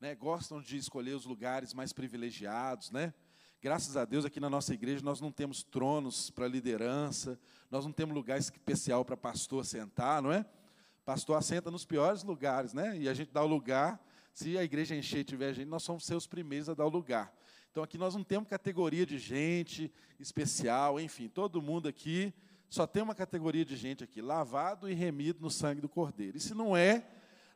[0.00, 3.12] né, gostam de escolher os lugares mais privilegiados, né?
[3.60, 7.92] Graças a Deus, aqui na nossa igreja, nós não temos tronos para liderança, nós não
[7.92, 10.46] temos lugar especial para pastor sentar, não é?
[11.04, 12.96] Pastor assenta nos piores lugares, né?
[12.96, 14.00] E a gente dá o lugar.
[14.32, 17.34] Se a igreja encher e tiver gente, nós somos seus primeiros a dar o lugar.
[17.72, 22.32] Então aqui nós não temos categoria de gente especial, enfim, todo mundo aqui
[22.70, 26.36] só tem uma categoria de gente aqui, lavado e remido no sangue do Cordeiro.
[26.36, 27.06] E se não é,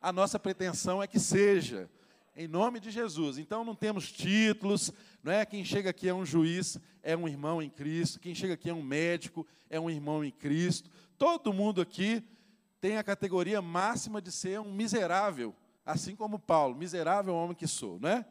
[0.01, 1.89] a nossa pretensão é que seja,
[2.35, 3.37] em nome de Jesus.
[3.37, 4.91] Então não temos títulos,
[5.23, 5.45] não é?
[5.45, 8.19] Quem chega aqui é um juiz, é um irmão em Cristo.
[8.19, 10.89] Quem chega aqui é um médico, é um irmão em Cristo.
[11.17, 12.23] Todo mundo aqui
[12.81, 17.99] tem a categoria máxima de ser um miserável, assim como Paulo, miserável homem que sou,
[17.99, 18.25] não é?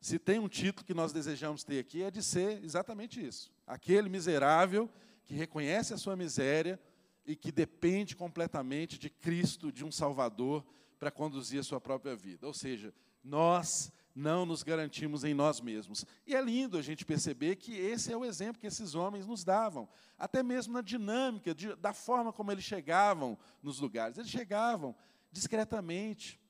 [0.00, 3.50] Se tem um título que nós desejamos ter aqui, é de ser exatamente isso.
[3.66, 4.88] Aquele miserável
[5.24, 6.78] que reconhece a sua miséria
[7.26, 10.64] e que depende completamente de Cristo, de um Salvador,
[10.98, 12.46] para conduzir a sua própria vida.
[12.46, 12.94] Ou seja,
[13.26, 16.06] nós não nos garantimos em nós mesmos.
[16.26, 19.44] E é lindo a gente perceber que esse é o exemplo que esses homens nos
[19.44, 19.86] davam,
[20.18, 24.16] até mesmo na dinâmica, de, da forma como eles chegavam nos lugares.
[24.16, 24.96] Eles chegavam
[25.30, 26.40] discretamente,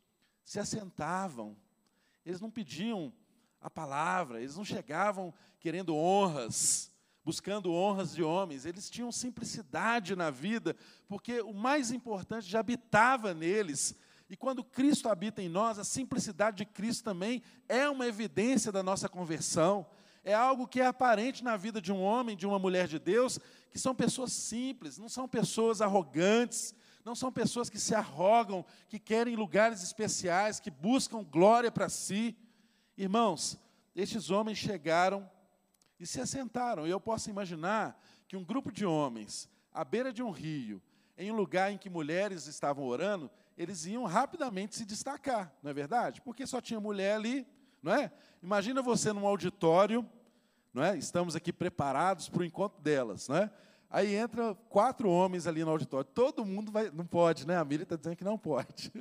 [0.44, 1.56] se assentavam,
[2.24, 3.12] eles não pediam
[3.60, 6.92] a palavra, eles não chegavam querendo honras,
[7.24, 10.76] buscando honras de homens, eles tinham simplicidade na vida,
[11.08, 13.96] porque o mais importante já habitava neles,
[14.28, 18.82] e quando Cristo habita em nós, a simplicidade de Cristo também é uma evidência da
[18.82, 19.86] nossa conversão.
[20.24, 23.38] É algo que é aparente na vida de um homem, de uma mulher de Deus,
[23.70, 28.98] que são pessoas simples, não são pessoas arrogantes, não são pessoas que se arrogam, que
[28.98, 32.36] querem lugares especiais, que buscam glória para si.
[32.98, 33.56] Irmãos,
[33.94, 35.30] estes homens chegaram
[36.00, 36.84] e se assentaram.
[36.84, 40.82] E eu posso imaginar que um grupo de homens, à beira de um rio,
[41.16, 45.74] em um lugar em que mulheres estavam orando, eles iam rapidamente se destacar, não é
[45.74, 46.20] verdade?
[46.20, 47.46] Porque só tinha mulher ali,
[47.82, 48.12] não é?
[48.42, 50.06] Imagina você num auditório,
[50.72, 50.96] não é?
[50.96, 53.50] Estamos aqui preparados para o encontro delas, não é?
[53.88, 56.04] Aí entra quatro homens ali no auditório.
[56.12, 57.56] Todo mundo vai, não pode, né?
[57.56, 58.92] A mídia está dizendo que não pode.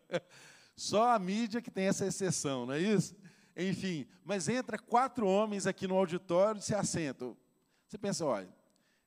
[0.76, 3.16] Só a mídia que tem essa exceção, não é isso?
[3.56, 7.34] Enfim, mas entra quatro homens aqui no auditório e se assentam.
[7.88, 8.48] Você pensa, olha,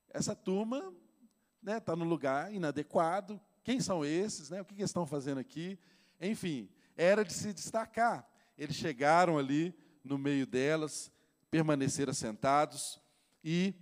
[0.08, 4.50] essa turma está né, tá no lugar inadequado, quem são esses?
[4.50, 4.60] Né?
[4.60, 5.78] O que, que estão fazendo aqui?
[6.20, 8.28] Enfim, era de se destacar.
[8.56, 11.10] Eles chegaram ali no meio delas,
[11.50, 13.00] permaneceram sentados,
[13.42, 13.74] e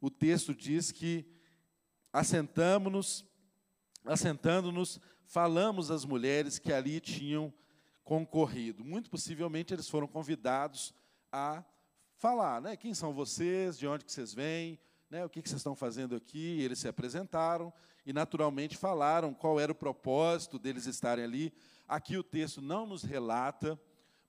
[0.00, 1.26] o texto diz que
[2.12, 3.24] assentamos-nos,
[4.04, 7.52] assentando-nos, falamos às mulheres que ali tinham
[8.04, 8.84] concorrido.
[8.84, 10.94] Muito possivelmente eles foram convidados
[11.32, 11.64] a
[12.16, 12.76] falar, né?
[12.76, 13.78] Quem são vocês?
[13.78, 14.78] De onde que vocês vêm?
[15.10, 15.24] Né?
[15.24, 16.58] O que, que vocês estão fazendo aqui?
[16.58, 17.72] E eles se apresentaram
[18.06, 21.52] e naturalmente falaram qual era o propósito deles estarem ali.
[21.88, 23.78] Aqui o texto não nos relata,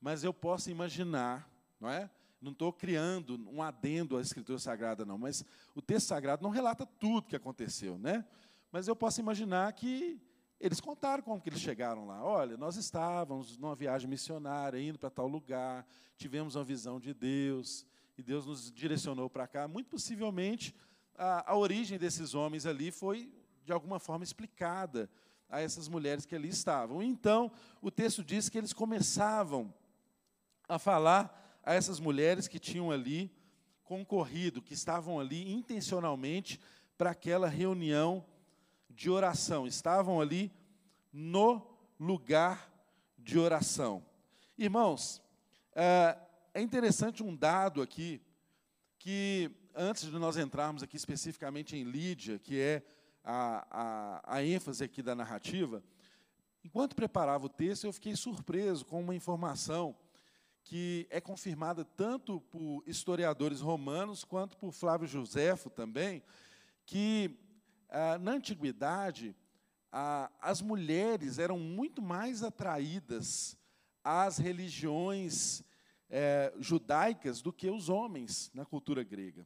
[0.01, 1.47] mas eu posso imaginar,
[1.79, 2.09] não é?
[2.41, 6.85] Não estou criando um adendo à Escritura Sagrada, não, mas o texto sagrado não relata
[6.85, 8.25] tudo que aconteceu, né?
[8.71, 10.19] Mas eu posso imaginar que
[10.59, 12.23] eles contaram como que eles chegaram lá.
[12.23, 15.85] Olha, nós estávamos numa viagem missionária, indo para tal lugar,
[16.15, 17.85] tivemos uma visão de Deus,
[18.17, 19.67] e Deus nos direcionou para cá.
[19.67, 20.75] Muito possivelmente,
[21.15, 23.31] a, a origem desses homens ali foi,
[23.67, 25.09] de alguma forma, explicada
[25.49, 27.03] a essas mulheres que ali estavam.
[27.03, 27.51] Então,
[27.81, 29.73] o texto diz que eles começavam
[30.69, 33.29] a falar a essas mulheres que tinham ali
[33.83, 36.61] concorrido, que estavam ali intencionalmente
[36.97, 38.25] para aquela reunião
[38.89, 40.49] de oração, estavam ali
[41.11, 41.61] no
[41.99, 42.71] lugar
[43.17, 44.01] de oração.
[44.57, 45.21] Irmãos,
[45.75, 46.17] é,
[46.53, 48.21] é interessante um dado aqui,
[48.97, 52.81] que antes de nós entrarmos aqui especificamente em Lídia, que é
[53.29, 55.83] a, a, a ênfase aqui da narrativa,
[56.63, 59.93] enquanto preparava o texto, eu fiquei surpreso com uma informação
[60.63, 66.23] que é confirmada tanto por historiadores romanos quanto por Flávio Josefo também,
[66.85, 67.37] que
[67.89, 69.35] ah, na antiguidade,
[69.91, 73.57] ah, as mulheres eram muito mais atraídas
[74.03, 75.63] às religiões
[76.09, 79.45] eh, judaicas do que os homens na cultura grega.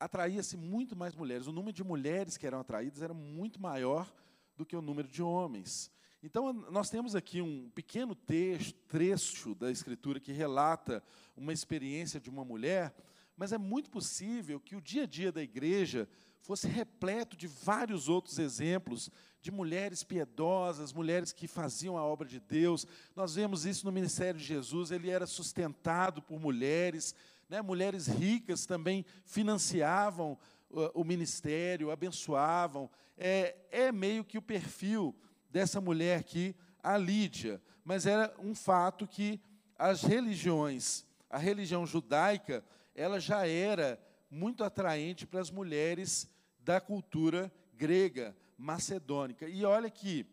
[0.00, 1.46] Atraía-se muito mais mulheres.
[1.46, 4.12] O número de mulheres que eram atraídas era muito maior
[4.56, 5.90] do que o número de homens.
[6.22, 11.02] Então, nós temos aqui um pequeno texto, trecho da Escritura que relata
[11.36, 12.94] uma experiência de uma mulher,
[13.36, 16.08] mas é muito possível que o dia a dia da igreja
[16.40, 22.40] fosse repleto de vários outros exemplos de mulheres piedosas, mulheres que faziam a obra de
[22.40, 22.84] Deus.
[23.14, 27.14] Nós vemos isso no ministério de Jesus, ele era sustentado por mulheres,
[27.48, 27.62] né?
[27.62, 30.38] mulheres ricas também financiavam
[30.70, 32.90] uh, o ministério, abençoavam.
[33.16, 35.14] É, é meio que o perfil
[35.50, 39.40] dessa mulher aqui, a Lídia, mas era um fato que
[39.78, 43.98] as religiões, a religião judaica, ela já era
[44.30, 46.28] muito atraente para as mulheres
[46.60, 49.48] da cultura grega, macedônica.
[49.48, 50.26] E olha que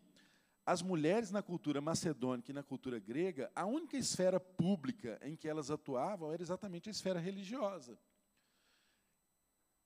[0.66, 5.48] as mulheres na cultura macedônica e na cultura grega, a única esfera pública em que
[5.48, 7.96] elas atuavam era exatamente a esfera religiosa.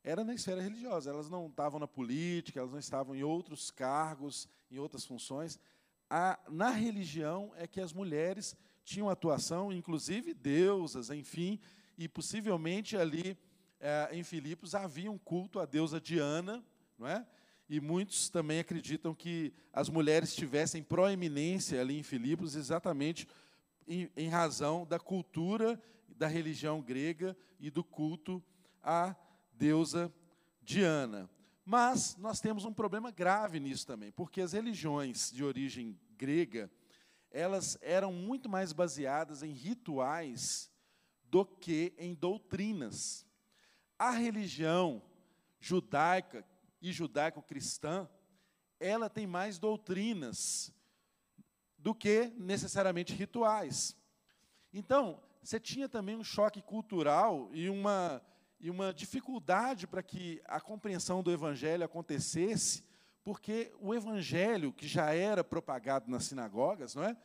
[0.02, 4.48] Era na esfera religiosa, elas não estavam na política, elas não estavam em outros cargos,
[4.70, 5.60] em outras funções.
[6.08, 11.60] A, na religião é que as mulheres tinham atuação, inclusive deusas, enfim,
[11.98, 13.36] e possivelmente ali
[13.78, 16.64] é, em Filipos havia um culto à deusa Diana,
[16.98, 17.26] não é?
[17.70, 23.28] E muitos também acreditam que as mulheres tivessem proeminência ali em Filipos exatamente
[23.86, 28.42] em, em razão da cultura da religião grega e do culto
[28.82, 29.14] à
[29.52, 30.12] deusa
[30.60, 31.30] Diana.
[31.64, 36.68] Mas nós temos um problema grave nisso também, porque as religiões de origem grega,
[37.30, 40.68] elas eram muito mais baseadas em rituais
[41.22, 43.24] do que em doutrinas.
[43.96, 45.00] A religião
[45.60, 46.44] judaica
[46.80, 48.08] e judaico-cristã,
[48.78, 50.72] ela tem mais doutrinas
[51.78, 53.96] do que necessariamente rituais.
[54.72, 58.22] Então, você tinha também um choque cultural e uma,
[58.58, 62.84] e uma dificuldade para que a compreensão do evangelho acontecesse,
[63.22, 67.16] porque o evangelho, que já era propagado nas sinagogas, não é?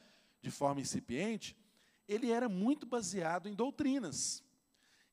[0.41, 1.57] de forma incipiente,
[2.07, 4.43] ele era muito baseado em doutrinas.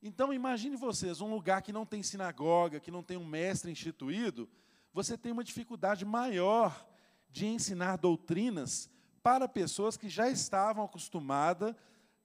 [0.05, 4.49] Então, imagine vocês, um lugar que não tem sinagoga, que não tem um mestre instituído,
[4.91, 6.85] você tem uma dificuldade maior
[7.31, 8.89] de ensinar doutrinas
[9.23, 11.73] para pessoas que já estavam acostumadas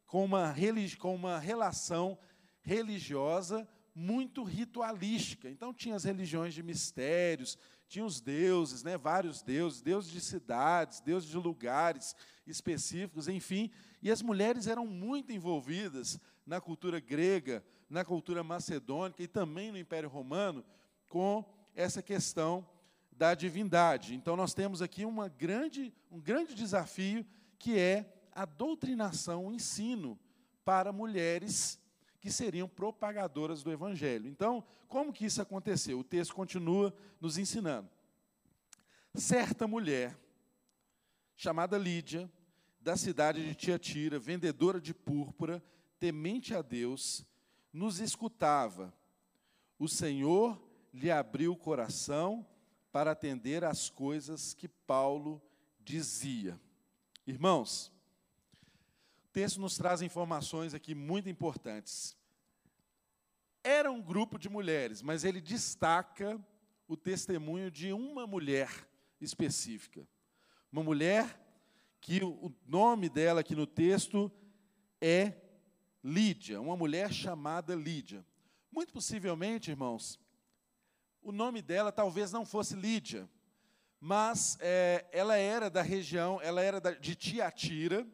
[0.07, 0.53] com uma,
[0.99, 2.19] com uma relação
[2.63, 5.49] religiosa muito ritualística.
[5.49, 11.01] Então, tinha as religiões de mistérios, tinha os deuses, né, vários deuses, deuses de cidades,
[11.01, 13.71] deuses de lugares específicos, enfim.
[14.03, 19.79] E as mulheres eram muito envolvidas na cultura grega, na cultura macedônica e também no
[19.79, 20.65] Império Romano
[21.09, 22.67] com essa questão
[23.11, 24.15] da divindade.
[24.15, 27.27] Então nós temos aqui uma grande, um grande desafio
[27.59, 30.19] que é a doutrinação, o ensino
[30.65, 31.81] para mulheres
[32.21, 34.29] que seriam propagadoras do evangelho.
[34.29, 35.99] Então, como que isso aconteceu?
[35.99, 37.89] O texto continua nos ensinando.
[39.15, 40.17] Certa mulher
[41.37, 42.31] chamada Lídia,
[42.81, 45.63] da cidade de Tiatira, vendedora de púrpura,
[45.99, 47.27] temente a Deus,
[47.73, 48.95] nos escutava.
[49.79, 50.61] O Senhor
[50.93, 52.47] lhe abriu o coração
[52.91, 55.43] para atender às coisas que Paulo
[55.81, 56.59] dizia.
[57.27, 57.93] Irmãos,
[59.25, 62.17] o texto nos traz informações aqui muito importantes.
[63.63, 66.41] Era um grupo de mulheres, mas ele destaca
[66.87, 68.89] o testemunho de uma mulher
[69.21, 70.09] específica.
[70.73, 71.39] Uma mulher
[72.01, 74.31] que o nome dela aqui no texto
[75.01, 75.35] é
[76.03, 78.25] Lídia, uma mulher chamada Lídia.
[78.71, 80.19] Muito possivelmente, irmãos,
[81.21, 83.29] o nome dela talvez não fosse Lídia,
[84.01, 88.07] mas é, ela era da região, ela era da, de Tiatira,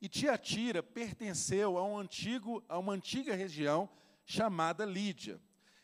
[0.00, 3.88] e Tiatira pertenceu a, um antigo, a uma antiga região
[4.24, 5.40] chamada Lídia.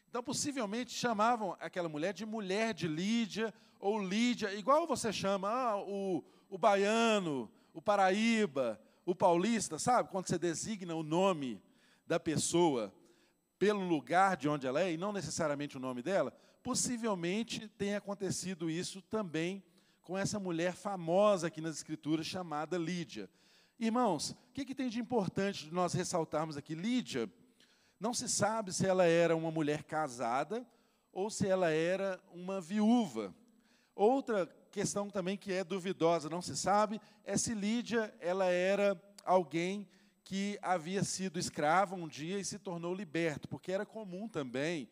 [0.09, 5.77] Então, possivelmente, chamavam aquela mulher de mulher de Lídia, ou Lídia, igual você chama ah,
[5.77, 6.25] o,
[6.55, 10.09] o baiano, o paraíba, o paulista, sabe?
[10.09, 11.61] Quando você designa o nome
[12.07, 12.95] da pessoa
[13.59, 16.33] pelo lugar de onde ela é, e não necessariamente o nome dela,
[16.63, 19.65] possivelmente tenha acontecido isso também
[20.01, 23.29] com essa mulher famosa aqui nas Escrituras, chamada Lídia.
[23.77, 26.77] Irmãos, o que, que tem de importante nós ressaltarmos aqui?
[26.77, 27.29] Lídia,
[27.99, 30.65] não se sabe se ela era uma mulher casada
[31.13, 33.35] ou se ela era uma viúva.
[33.95, 39.89] Outra questão também que é duvidosa, não se sabe, é se Lídia ela era alguém
[40.25, 44.89] que havia sido escrava um dia e se tornou liberto, porque era comum também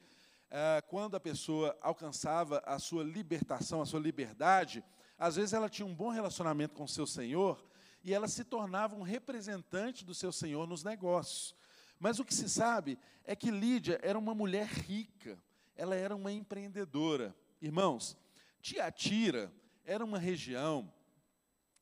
[0.50, 4.84] ah, quando a pessoa alcançava a sua libertação, a sua liberdade,
[5.18, 7.64] às vezes ela tinha um bom relacionamento com seu senhor
[8.04, 11.54] e ela se tornava um representante do seu senhor nos negócios.
[11.98, 15.38] Mas o que se sabe é que Lídia era uma mulher rica,
[15.74, 17.34] ela era uma empreendedora.
[17.60, 18.16] Irmãos,
[18.62, 19.52] Tiatira
[19.84, 20.90] era uma região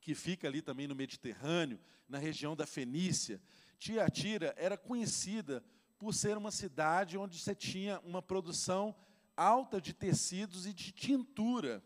[0.00, 1.78] que fica ali também no Mediterrâneo,
[2.08, 3.40] na região da Fenícia.
[3.78, 5.62] Tiatira era conhecida
[5.98, 8.96] por ser uma cidade onde você tinha uma produção
[9.36, 11.84] alta de tecidos e de tintura,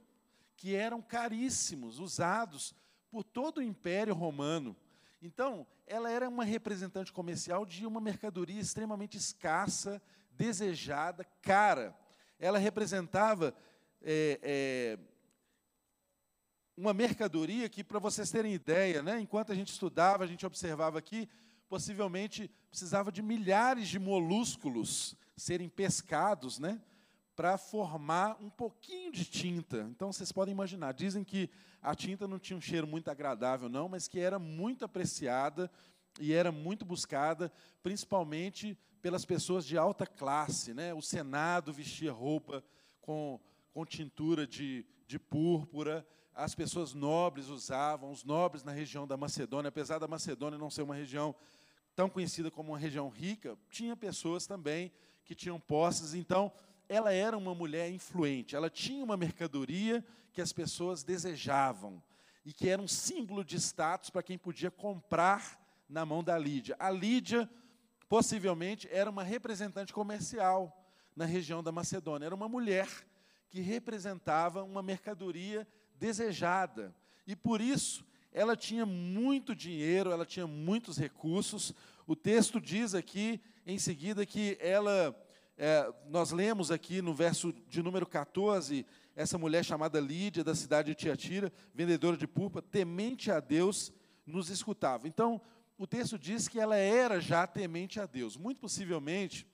[0.57, 2.73] que eram caríssimos, usados
[3.11, 4.77] por todo o Império Romano.
[5.21, 11.97] Então, ela era uma representante comercial de uma mercadoria extremamente escassa, desejada, cara.
[12.39, 13.55] Ela representava
[14.05, 14.99] é, é,
[16.77, 20.99] uma mercadoria que, para vocês terem ideia, né, enquanto a gente estudava, a gente observava
[20.99, 21.29] aqui,
[21.69, 26.81] possivelmente precisava de milhares de molúsculos serem pescados, né,
[27.35, 29.89] para formar um pouquinho de tinta.
[29.91, 31.51] Então vocês podem imaginar, dizem que
[31.83, 35.71] a tinta não tinha um cheiro muito agradável não, mas que era muito apreciada
[36.21, 37.51] e era muito buscada,
[37.83, 40.95] principalmente pelas pessoas de alta classe, né?
[40.95, 42.63] O Senado vestia roupa
[43.01, 43.41] com,
[43.75, 49.69] com tintura de, de púrpura, as pessoas nobres usavam, os nobres na região da Macedônia,
[49.69, 51.35] apesar da Macedônia não ser uma região
[51.97, 54.93] tão conhecida como uma região rica, tinha pessoas também
[55.25, 56.15] que tinham posses.
[56.15, 56.53] Então,
[56.89, 62.01] ela era uma mulher influente, ela tinha uma mercadoria que as pessoas desejavam
[62.45, 66.77] e que era um símbolo de status para quem podia comprar na mão da Lídia.
[66.79, 67.51] A Lídia,
[68.09, 70.81] possivelmente, era uma representante comercial
[71.17, 72.27] na região da Macedônia.
[72.27, 72.89] Era uma mulher
[73.55, 75.65] que representava uma mercadoria
[75.97, 76.93] desejada.
[77.25, 81.73] E por isso ela tinha muito dinheiro, ela tinha muitos recursos.
[82.05, 85.17] O texto diz aqui, em seguida, que ela,
[85.57, 88.85] é, nós lemos aqui no verso de número 14,
[89.15, 93.93] essa mulher chamada Lídia, da cidade de Tiatira, vendedora de purpa, temente a Deus,
[94.27, 95.07] nos escutava.
[95.07, 95.41] Então,
[95.79, 98.37] o texto diz que ela era já temente a Deus.
[98.37, 99.47] Muito possivelmente,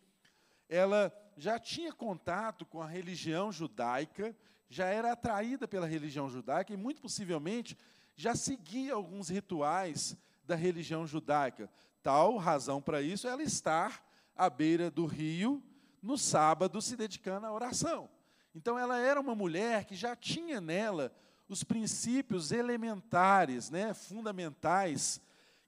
[0.71, 4.37] ela já tinha contato com a religião judaica,
[4.69, 7.77] já era atraída pela religião judaica e, muito possivelmente,
[8.15, 11.71] já seguia alguns rituais da religião judaica.
[12.03, 14.05] Tal razão para isso é ela estar
[14.37, 15.63] à beira do rio
[16.03, 18.09] no sábado se dedicando à oração.
[18.55, 21.13] Então ela era uma mulher que já tinha nela
[21.49, 25.21] os princípios elementares, né, fundamentais,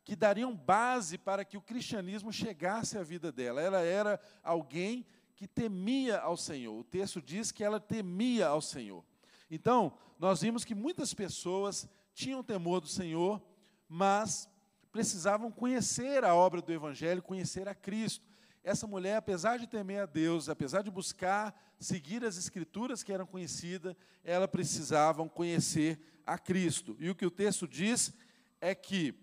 [0.04, 3.60] que dariam base para que o cristianismo chegasse à vida dela.
[3.60, 6.78] Ela era alguém que temia ao Senhor.
[6.78, 9.04] O texto diz que ela temia ao Senhor.
[9.50, 13.42] Então, nós vimos que muitas pessoas tinham temor do Senhor,
[13.88, 14.48] mas
[14.90, 18.24] precisavam conhecer a obra do Evangelho, conhecer a Cristo.
[18.62, 23.26] Essa mulher, apesar de temer a Deus, apesar de buscar seguir as Escrituras que eram
[23.26, 26.96] conhecidas, ela precisavam conhecer a Cristo.
[27.00, 28.12] E o que o texto diz
[28.60, 29.14] é que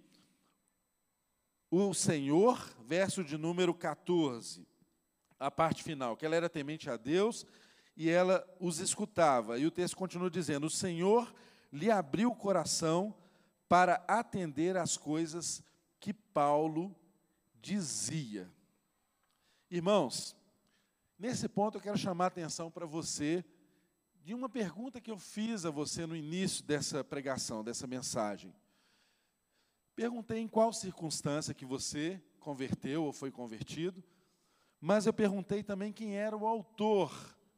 [1.71, 4.67] o Senhor, verso de número 14,
[5.39, 7.45] a parte final, que ela era temente a Deus
[7.95, 9.57] e ela os escutava.
[9.57, 11.33] E o texto continua dizendo: O Senhor
[11.71, 13.15] lhe abriu o coração
[13.67, 15.63] para atender às coisas
[15.99, 16.95] que Paulo
[17.61, 18.49] dizia.
[19.69, 20.35] Irmãos,
[21.17, 23.45] nesse ponto eu quero chamar a atenção para você
[24.23, 28.53] de uma pergunta que eu fiz a você no início dessa pregação, dessa mensagem.
[29.95, 34.03] Perguntei em qual circunstância que você converteu ou foi convertido,
[34.79, 37.11] mas eu perguntei também quem era o autor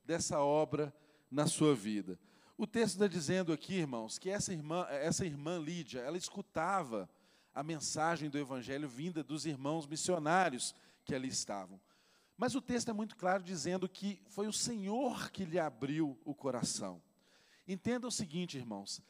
[0.03, 0.93] dessa obra
[1.29, 2.19] na sua vida.
[2.57, 7.09] O texto está dizendo aqui, irmãos, que essa irmã, essa irmã Lídia, ela escutava
[7.53, 11.79] a mensagem do Evangelho vinda dos irmãos missionários que ali estavam.
[12.37, 16.33] Mas o texto é muito claro dizendo que foi o Senhor que lhe abriu o
[16.33, 17.01] coração.
[17.67, 19.01] Entenda o seguinte, irmãos: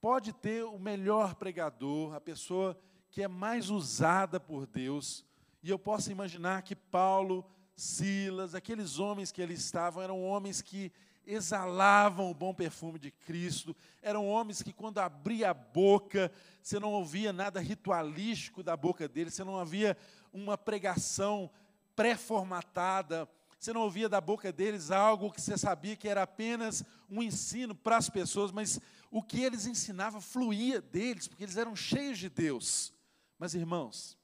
[0.00, 2.78] pode ter o melhor pregador, a pessoa
[3.10, 5.24] que é mais usada por Deus,
[5.68, 7.44] e eu posso imaginar que Paulo,
[7.76, 10.90] Silas, aqueles homens que ali estavam, eram homens que
[11.26, 16.92] exalavam o bom perfume de Cristo, eram homens que, quando abria a boca, você não
[16.92, 19.94] ouvia nada ritualístico da boca deles, você não havia
[20.32, 21.50] uma pregação
[21.94, 23.28] pré-formatada,
[23.60, 27.74] você não ouvia da boca deles algo que você sabia que era apenas um ensino
[27.74, 32.30] para as pessoas, mas o que eles ensinavam fluía deles, porque eles eram cheios de
[32.30, 32.94] Deus.
[33.38, 34.17] Mas, irmãos,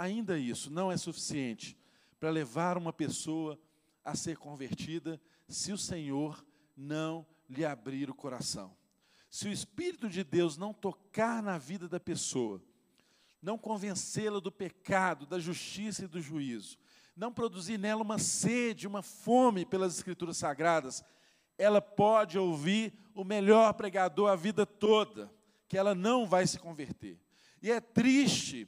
[0.00, 1.76] ainda isso não é suficiente
[2.18, 3.60] para levar uma pessoa
[4.02, 6.42] a ser convertida se o Senhor
[6.74, 8.74] não lhe abrir o coração.
[9.28, 12.62] Se o Espírito de Deus não tocar na vida da pessoa,
[13.42, 16.78] não convencê-la do pecado, da justiça e do juízo,
[17.14, 21.04] não produzir nela uma sede, uma fome pelas Escrituras Sagradas,
[21.58, 25.30] ela pode ouvir o melhor pregador a vida toda,
[25.68, 27.20] que ela não vai se converter.
[27.60, 28.66] E é triste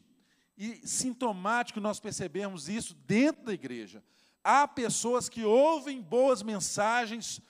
[0.57, 4.03] e sintomático nós percebemos isso dentro da igreja.
[4.45, 7.41] Há pessoas que ouvem boas mensagens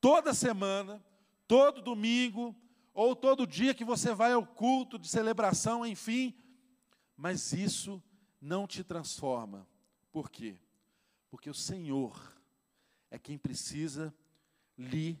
[0.00, 1.02] toda semana,
[1.46, 2.54] todo domingo,
[2.94, 6.34] ou todo dia que você vai ao culto de celebração, enfim,
[7.16, 8.02] mas isso
[8.40, 9.66] não te transforma.
[10.10, 10.58] Por quê?
[11.30, 12.36] Porque o Senhor
[13.10, 14.14] é quem precisa
[14.76, 15.18] lhe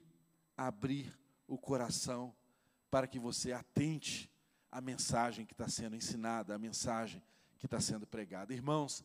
[0.56, 2.34] abrir o coração
[2.90, 4.31] para que você atente
[4.72, 7.22] à mensagem que está sendo ensinada, à mensagem
[7.58, 8.54] que está sendo pregada.
[8.54, 9.04] Irmãos,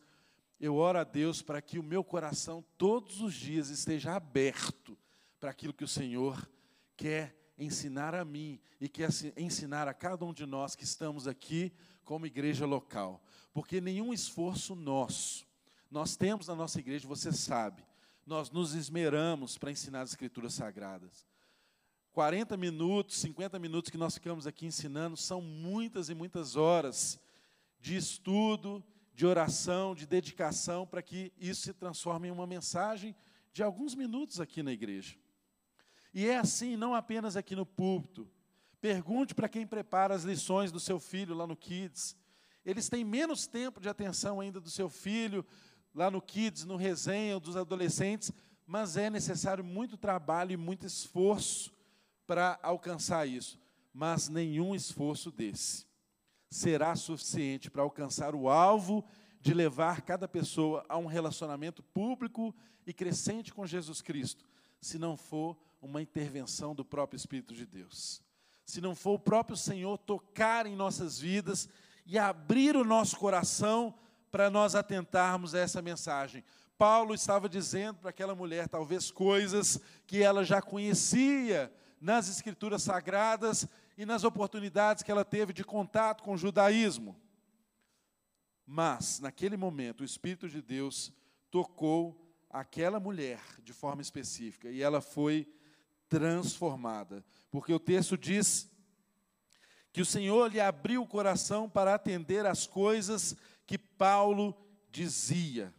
[0.58, 4.98] eu oro a Deus para que o meu coração todos os dias esteja aberto
[5.38, 6.50] para aquilo que o Senhor
[6.96, 11.72] quer ensinar a mim e quer ensinar a cada um de nós que estamos aqui
[12.02, 13.22] como igreja local.
[13.52, 15.46] Porque nenhum esforço nosso,
[15.90, 17.84] nós temos na nossa igreja, você sabe,
[18.26, 21.26] nós nos esmeramos para ensinar as escrituras sagradas.
[22.18, 27.16] 40 minutos, 50 minutos que nós ficamos aqui ensinando são muitas e muitas horas
[27.78, 28.82] de estudo,
[29.14, 33.14] de oração, de dedicação, para que isso se transforme em uma mensagem
[33.52, 35.16] de alguns minutos aqui na igreja.
[36.12, 38.28] E é assim, não apenas aqui no púlpito.
[38.80, 42.16] Pergunte para quem prepara as lições do seu filho lá no Kids.
[42.64, 45.46] Eles têm menos tempo de atenção ainda do seu filho
[45.94, 48.32] lá no Kids, no resenha dos adolescentes,
[48.66, 51.77] mas é necessário muito trabalho e muito esforço
[52.28, 53.58] para alcançar isso.
[53.92, 55.86] Mas nenhum esforço desse
[56.50, 59.04] será suficiente para alcançar o alvo
[59.40, 62.54] de levar cada pessoa a um relacionamento público
[62.86, 64.44] e crescente com Jesus Cristo,
[64.80, 68.22] se não for uma intervenção do próprio Espírito de Deus.
[68.64, 71.68] Se não for o próprio Senhor tocar em nossas vidas
[72.04, 73.94] e abrir o nosso coração
[74.30, 76.44] para nós atentarmos a essa mensagem.
[76.76, 83.66] Paulo estava dizendo para aquela mulher, talvez, coisas que ela já conhecia nas Escrituras Sagradas
[83.96, 87.16] e nas oportunidades que ela teve de contato com o judaísmo.
[88.64, 91.12] Mas, naquele momento, o Espírito de Deus
[91.50, 95.50] tocou aquela mulher de forma específica e ela foi
[96.08, 98.70] transformada, porque o texto diz
[99.92, 103.36] que o Senhor lhe abriu o coração para atender às coisas
[103.66, 104.54] que Paulo
[104.90, 105.74] dizia.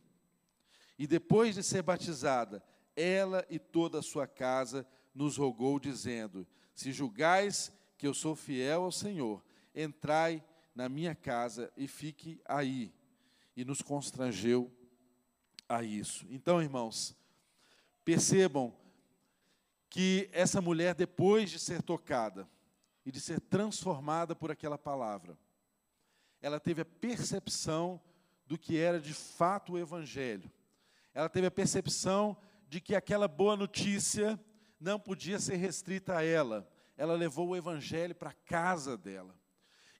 [0.97, 2.63] E depois de ser batizada,
[2.95, 8.83] ela e toda a sua casa nos rogou, dizendo: Se julgais que eu sou fiel
[8.83, 9.43] ao Senhor.
[9.75, 10.43] Entrai
[10.73, 12.93] na minha casa e fique aí.
[13.55, 14.71] E nos constrangeu
[15.67, 16.25] a isso.
[16.29, 17.13] Então, irmãos,
[18.05, 18.73] percebam
[19.89, 22.49] que essa mulher, depois de ser tocada
[23.05, 25.37] e de ser transformada por aquela palavra,
[26.41, 28.01] ela teve a percepção
[28.47, 30.49] do que era de fato o Evangelho.
[31.13, 32.37] Ela teve a percepção
[32.69, 34.39] de que aquela boa notícia
[34.79, 39.35] não podia ser restrita a ela, ela levou o evangelho para a casa dela.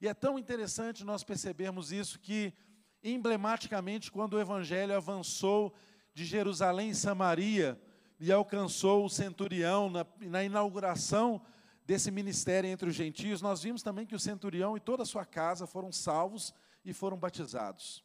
[0.00, 2.54] E é tão interessante nós percebermos isso que,
[3.02, 5.74] emblematicamente, quando o evangelho avançou
[6.14, 7.80] de Jerusalém em Samaria
[8.18, 11.40] e alcançou o centurião na, na inauguração
[11.86, 15.24] desse ministério entre os gentios, nós vimos também que o centurião e toda a sua
[15.24, 16.54] casa foram salvos
[16.84, 18.04] e foram batizados.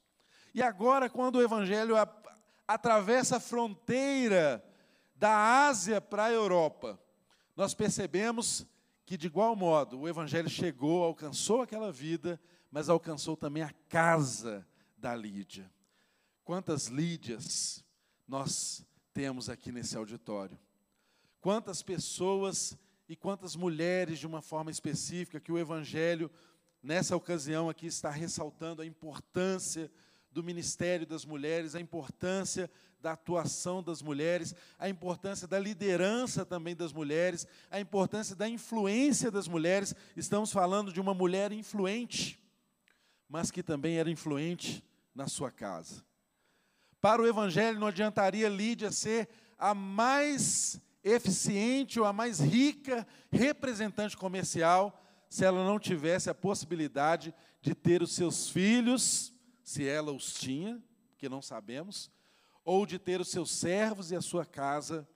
[0.53, 2.07] E agora, quando o evangelho a,
[2.67, 4.63] atravessa a fronteira
[5.15, 6.99] da Ásia para a Europa,
[7.55, 8.67] nós percebemos
[9.05, 12.39] que de igual modo o Evangelho chegou, alcançou aquela vida,
[12.71, 15.71] mas alcançou também a casa da Lídia.
[16.43, 17.83] Quantas Lídias
[18.27, 20.59] nós temos aqui nesse auditório?
[21.39, 26.29] Quantas pessoas e quantas mulheres, de uma forma específica, que o Evangelho,
[26.81, 29.91] nessa ocasião aqui, está ressaltando a importância
[30.31, 32.69] do ministério das mulheres, a importância
[33.05, 39.29] da atuação das mulheres, a importância da liderança também das mulheres, a importância da influência
[39.29, 39.93] das mulheres.
[40.17, 42.39] Estamos falando de uma mulher influente,
[43.29, 44.83] mas que também era influente
[45.13, 46.03] na sua casa.
[46.99, 54.17] Para o evangelho não adiantaria Lídia ser a mais eficiente ou a mais rica representante
[54.17, 54.99] comercial
[55.29, 59.31] se ela não tivesse a possibilidade de ter os seus filhos
[59.63, 60.81] se ela os tinha,
[61.19, 62.09] que não sabemos,
[62.65, 65.07] ou de ter os seus servos e a sua casa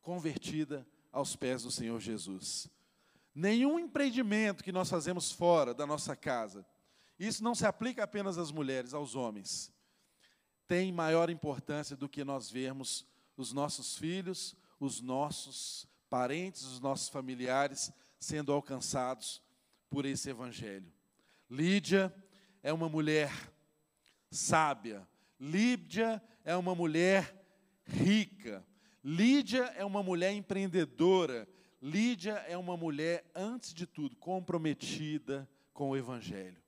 [0.00, 2.70] convertida aos pés do Senhor Jesus.
[3.34, 6.64] Nenhum empreendimento que nós fazemos fora da nossa casa,
[7.18, 9.72] isso não se aplica apenas às mulheres, aos homens,
[10.66, 17.08] tem maior importância do que nós vermos os nossos filhos, os nossos parentes, os nossos
[17.08, 19.42] familiares sendo alcançados
[19.90, 20.90] por esse evangelho.
[21.50, 22.14] Lídia
[22.62, 23.30] é uma mulher
[24.30, 25.06] sábia.
[25.38, 27.34] Lídia é uma mulher
[27.84, 28.64] rica.
[29.02, 31.48] Lídia é uma mulher empreendedora.
[31.80, 36.62] Lídia é uma mulher, antes de tudo, comprometida com o Evangelho.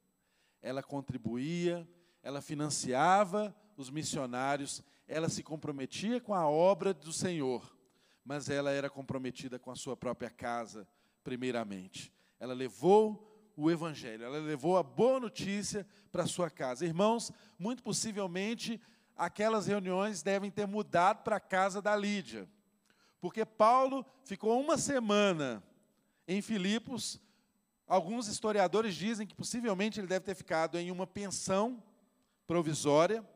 [0.61, 1.89] Ela contribuía,
[2.23, 7.77] ela financiava os missionários, ela se comprometia com a obra do Senhor,
[8.25, 10.89] mas ela era comprometida com a sua própria casa,
[11.23, 12.13] primeiramente.
[12.41, 16.85] Ela levou o Evangelho, ela levou a boa notícia para sua casa.
[16.85, 18.81] Irmãos, muito possivelmente
[19.17, 22.49] aquelas reuniões devem ter mudado para a casa da Lídia,
[23.21, 25.63] porque Paulo ficou uma semana
[26.27, 27.21] em Filipos.
[27.87, 31.83] Alguns historiadores dizem que possivelmente ele deve ter ficado em uma pensão
[32.47, 33.27] provisória,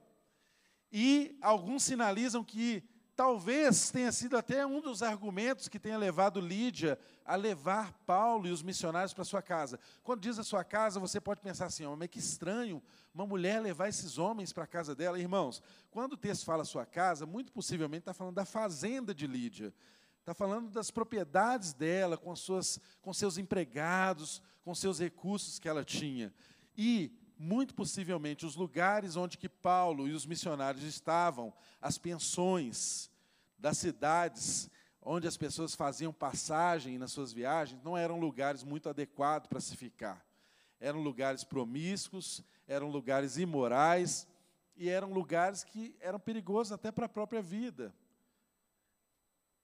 [0.90, 2.82] e alguns sinalizam que
[3.18, 8.52] Talvez tenha sido até um dos argumentos que tenha levado Lídia a levar Paulo e
[8.52, 9.80] os missionários para sua casa.
[10.04, 12.80] Quando diz a sua casa, você pode pensar assim: oh, mas que estranho
[13.12, 15.18] uma mulher levar esses homens para a casa dela.
[15.18, 15.60] Irmãos,
[15.90, 19.74] quando o texto fala sua casa, muito possivelmente está falando da fazenda de Lídia.
[20.20, 25.84] Está falando das propriedades dela, com, suas, com seus empregados, com seus recursos que ela
[25.84, 26.32] tinha.
[26.76, 33.10] E muito possivelmente os lugares onde que Paulo e os missionários estavam, as pensões
[33.56, 34.70] das cidades
[35.00, 39.76] onde as pessoas faziam passagem nas suas viagens, não eram lugares muito adequados para se
[39.76, 40.22] ficar.
[40.80, 44.26] Eram lugares promíscuos, eram lugares imorais
[44.76, 47.94] e eram lugares que eram perigosos até para a própria vida.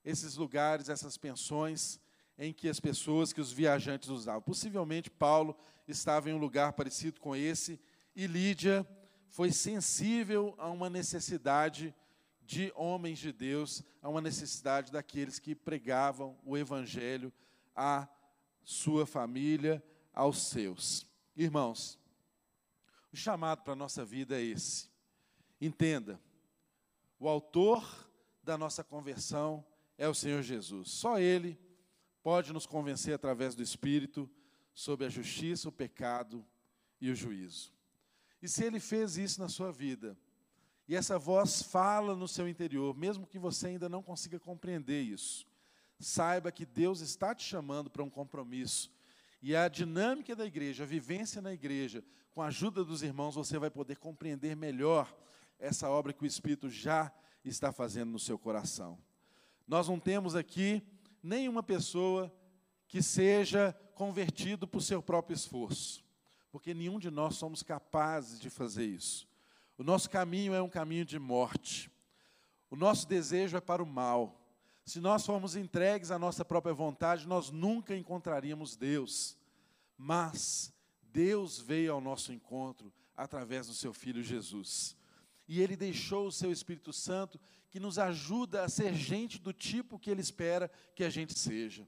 [0.04, 2.00] Esses lugares, essas pensões,
[2.38, 4.42] em que as pessoas, que os viajantes usavam.
[4.42, 5.56] Possivelmente Paulo
[5.86, 7.80] estava em um lugar parecido com esse,
[8.14, 8.86] e Lídia
[9.28, 11.94] foi sensível a uma necessidade
[12.40, 17.32] de homens de Deus, a uma necessidade daqueles que pregavam o evangelho
[17.74, 18.08] à
[18.62, 19.82] sua família,
[20.12, 21.06] aos seus.
[21.34, 21.98] Irmãos,
[23.12, 24.88] o chamado para a nossa vida é esse.
[25.60, 26.20] Entenda,
[27.18, 28.10] o autor
[28.42, 29.64] da nossa conversão
[29.96, 30.90] é o Senhor Jesus.
[30.90, 31.58] Só Ele
[32.22, 34.30] pode nos convencer através do Espírito
[34.74, 36.44] sobre a justiça, o pecado
[37.00, 37.72] e o juízo.
[38.42, 40.16] E se ele fez isso na sua vida,
[40.86, 45.46] e essa voz fala no seu interior, mesmo que você ainda não consiga compreender isso,
[45.98, 48.92] saiba que Deus está te chamando para um compromisso.
[49.40, 52.04] E a dinâmica da igreja, a vivência na igreja,
[52.34, 55.14] com a ajuda dos irmãos, você vai poder compreender melhor
[55.58, 57.12] essa obra que o Espírito já
[57.44, 58.98] está fazendo no seu coração.
[59.66, 60.82] Nós não temos aqui
[61.22, 62.30] nenhuma pessoa
[62.94, 66.04] que seja convertido por seu próprio esforço,
[66.52, 69.26] porque nenhum de nós somos capazes de fazer isso.
[69.76, 71.90] O nosso caminho é um caminho de morte.
[72.70, 74.40] O nosso desejo é para o mal.
[74.86, 79.36] Se nós formos entregues à nossa própria vontade, nós nunca encontraríamos Deus.
[79.98, 80.72] Mas
[81.02, 84.96] Deus veio ao nosso encontro através do seu filho Jesus.
[85.48, 87.40] E ele deixou o seu Espírito Santo
[87.70, 91.84] que nos ajuda a ser gente do tipo que Ele espera que a gente seja.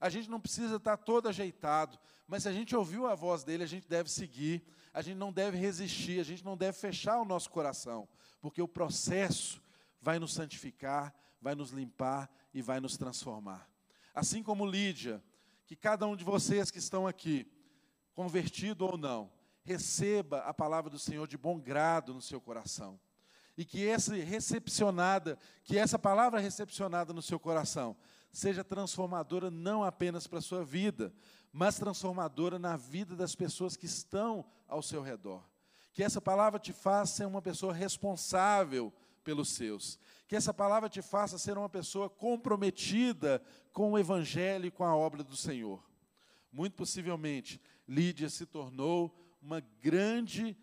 [0.00, 3.62] A gente não precisa estar todo ajeitado, mas se a gente ouviu a voz dele,
[3.62, 7.24] a gente deve seguir, a gente não deve resistir, a gente não deve fechar o
[7.24, 8.08] nosso coração,
[8.40, 9.62] porque o processo
[10.00, 13.68] vai nos santificar, vai nos limpar e vai nos transformar.
[14.14, 15.22] Assim como Lídia,
[15.66, 17.46] que cada um de vocês que estão aqui,
[18.14, 19.30] convertido ou não,
[19.62, 22.98] receba a palavra do Senhor de bom grado no seu coração
[23.56, 27.94] e que essa recepcionada, que essa palavra recepcionada no seu coração
[28.32, 31.12] seja transformadora não apenas para a sua vida,
[31.52, 35.42] mas transformadora na vida das pessoas que estão ao seu redor.
[35.92, 38.92] Que essa palavra te faça ser uma pessoa responsável
[39.24, 39.98] pelos seus.
[40.28, 44.96] Que essa palavra te faça ser uma pessoa comprometida com o evangelho e com a
[44.96, 45.82] obra do Senhor.
[46.52, 50.56] Muito possivelmente, Lídia se tornou uma grande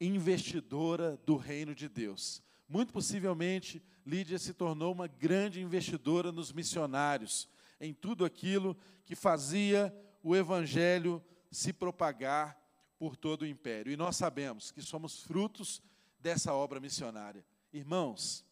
[0.00, 2.42] investidora do reino de Deus.
[2.68, 7.48] Muito possivelmente, Lídia se tornou uma grande investidora nos missionários,
[7.80, 9.92] em tudo aquilo que fazia
[10.22, 12.56] o evangelho se propagar
[12.98, 13.92] por todo o império.
[13.92, 15.82] E nós sabemos que somos frutos
[16.20, 17.44] dessa obra missionária.
[17.72, 18.44] Irmãos,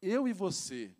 [0.00, 0.94] eu e você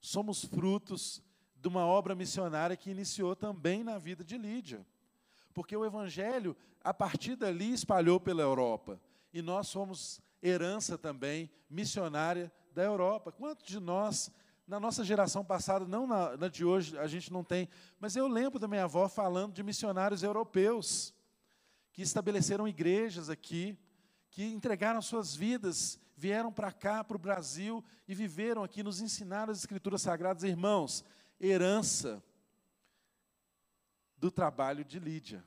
[0.00, 1.22] somos frutos
[1.56, 4.86] de uma obra missionária que iniciou também na vida de Lídia.
[5.54, 6.54] Porque o evangelho,
[6.84, 9.00] a partir dali, espalhou pela Europa.
[9.32, 13.32] E nós somos herança também missionária da Europa.
[13.32, 14.30] Quantos de nós,
[14.68, 18.28] na nossa geração passada, não na, na de hoje, a gente não tem, mas eu
[18.28, 21.14] lembro da minha avó falando de missionários europeus
[21.90, 23.78] que estabeleceram igrejas aqui,
[24.28, 29.50] que entregaram suas vidas, vieram para cá, para o Brasil e viveram aqui, nos ensinaram
[29.50, 31.02] as Escrituras Sagradas, irmãos,
[31.40, 32.22] herança
[34.18, 35.42] do trabalho de Lídia.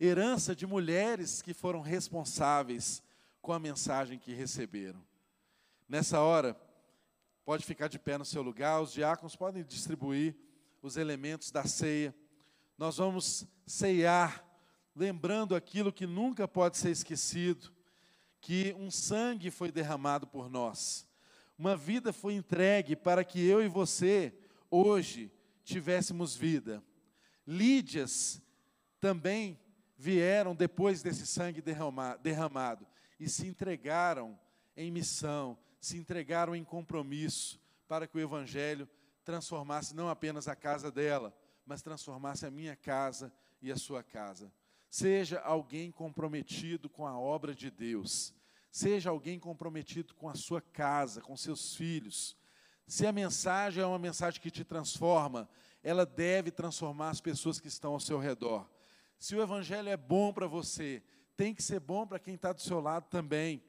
[0.00, 3.00] Herança de mulheres que foram responsáveis
[3.40, 5.08] com a mensagem que receberam.
[5.90, 6.56] Nessa hora,
[7.44, 10.36] pode ficar de pé no seu lugar, os diáconos podem distribuir
[10.80, 12.14] os elementos da ceia.
[12.78, 14.46] Nós vamos ceiar,
[14.94, 17.72] lembrando aquilo que nunca pode ser esquecido,
[18.40, 21.08] que um sangue foi derramado por nós.
[21.58, 24.32] Uma vida foi entregue para que eu e você,
[24.70, 25.28] hoje,
[25.64, 26.80] tivéssemos vida.
[27.44, 28.40] Lídias
[29.00, 29.58] também
[29.98, 32.86] vieram depois desse sangue derramado
[33.18, 34.38] e se entregaram
[34.76, 38.88] em missão, se entregaram em compromisso para que o Evangelho
[39.24, 44.52] transformasse não apenas a casa dela, mas transformasse a minha casa e a sua casa.
[44.88, 48.34] Seja alguém comprometido com a obra de Deus,
[48.70, 52.36] seja alguém comprometido com a sua casa, com seus filhos.
[52.86, 55.48] Se a mensagem é uma mensagem que te transforma,
[55.82, 58.68] ela deve transformar as pessoas que estão ao seu redor.
[59.18, 61.02] Se o Evangelho é bom para você,
[61.36, 63.62] tem que ser bom para quem está do seu lado também.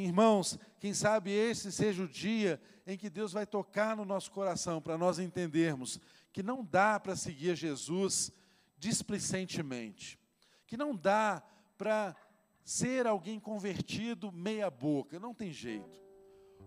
[0.00, 4.80] Irmãos, quem sabe esse seja o dia em que Deus vai tocar no nosso coração
[4.80, 6.00] para nós entendermos
[6.32, 8.32] que não dá para seguir Jesus
[8.78, 10.18] displicentemente,
[10.66, 11.42] que não dá
[11.76, 12.16] para
[12.64, 16.00] ser alguém convertido meia boca, não tem jeito.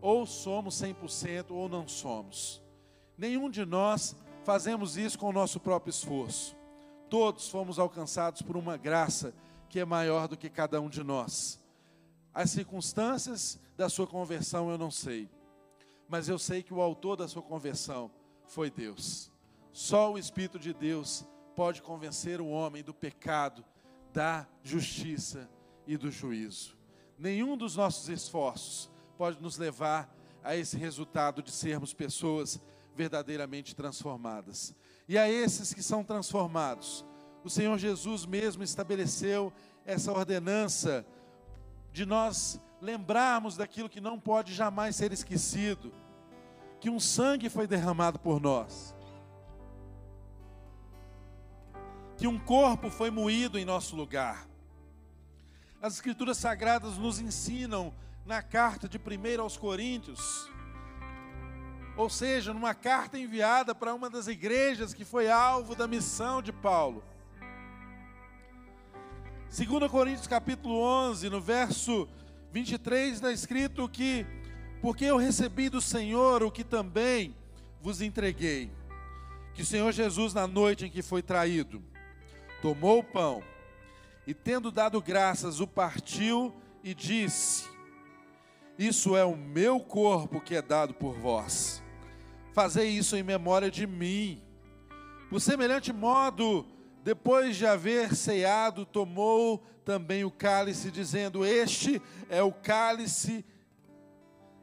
[0.01, 2.61] Ou somos 100% ou não somos.
[3.17, 6.55] Nenhum de nós fazemos isso com o nosso próprio esforço.
[7.09, 9.33] Todos fomos alcançados por uma graça
[9.69, 11.59] que é maior do que cada um de nós.
[12.35, 15.29] As circunstâncias da sua conversão eu não sei,
[16.09, 18.11] mas eu sei que o autor da sua conversão
[18.45, 19.31] foi Deus.
[19.71, 21.25] Só o Espírito de Deus
[21.55, 23.63] pode convencer o homem do pecado,
[24.11, 25.49] da justiça
[25.87, 26.77] e do juízo.
[27.17, 30.13] Nenhum dos nossos esforços pode nos levar
[30.43, 32.59] a esse resultado de sermos pessoas
[32.93, 34.75] verdadeiramente transformadas.
[35.07, 37.05] E a esses que são transformados,
[37.45, 39.53] o Senhor Jesus mesmo estabeleceu
[39.85, 41.05] essa ordenança
[41.95, 45.93] de nós lembrarmos daquilo que não pode jamais ser esquecido,
[46.77, 48.93] que um sangue foi derramado por nós,
[52.17, 54.45] que um corpo foi moído em nosso lugar.
[55.81, 57.93] As Escrituras Sagradas nos ensinam
[58.25, 60.51] na carta de 1 aos Coríntios,
[61.95, 66.51] ou seja, numa carta enviada para uma das igrejas que foi alvo da missão de
[66.51, 67.01] Paulo
[69.57, 72.09] 2 Coríntios capítulo 11, no verso
[72.51, 74.25] 23, está escrito que,
[74.81, 77.33] porque eu recebi do Senhor o que também
[77.81, 78.69] vos entreguei,
[79.53, 81.81] que o Senhor Jesus, na noite em que foi traído,
[82.61, 83.41] tomou o pão
[84.27, 86.53] e, tendo dado graças, o partiu
[86.83, 87.69] e disse:
[88.77, 91.81] Isso é o meu corpo que é dado por vós.
[92.51, 94.41] Fazei isso em memória de mim.
[95.29, 96.74] Por semelhante modo,
[97.05, 103.45] depois de haver ceado, tomou também o cálice, dizendo: Este é o cálice,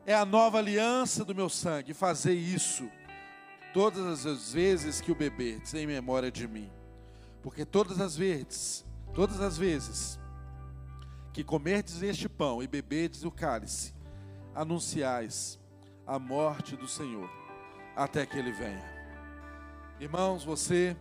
[0.05, 1.95] é a nova aliança do meu sangue.
[1.95, 2.91] Fazei isso
[3.73, 6.69] todas as vezes que o beberdes, em memória de mim.
[7.45, 8.85] Porque todas as vezes,
[9.15, 10.19] todas as vezes
[11.33, 13.95] que comerdes este pão e beberdes o cálice,
[14.53, 15.61] anunciais
[16.05, 17.31] a morte do Senhor,
[17.95, 18.83] até que ele venha.
[20.01, 20.97] Irmãos, você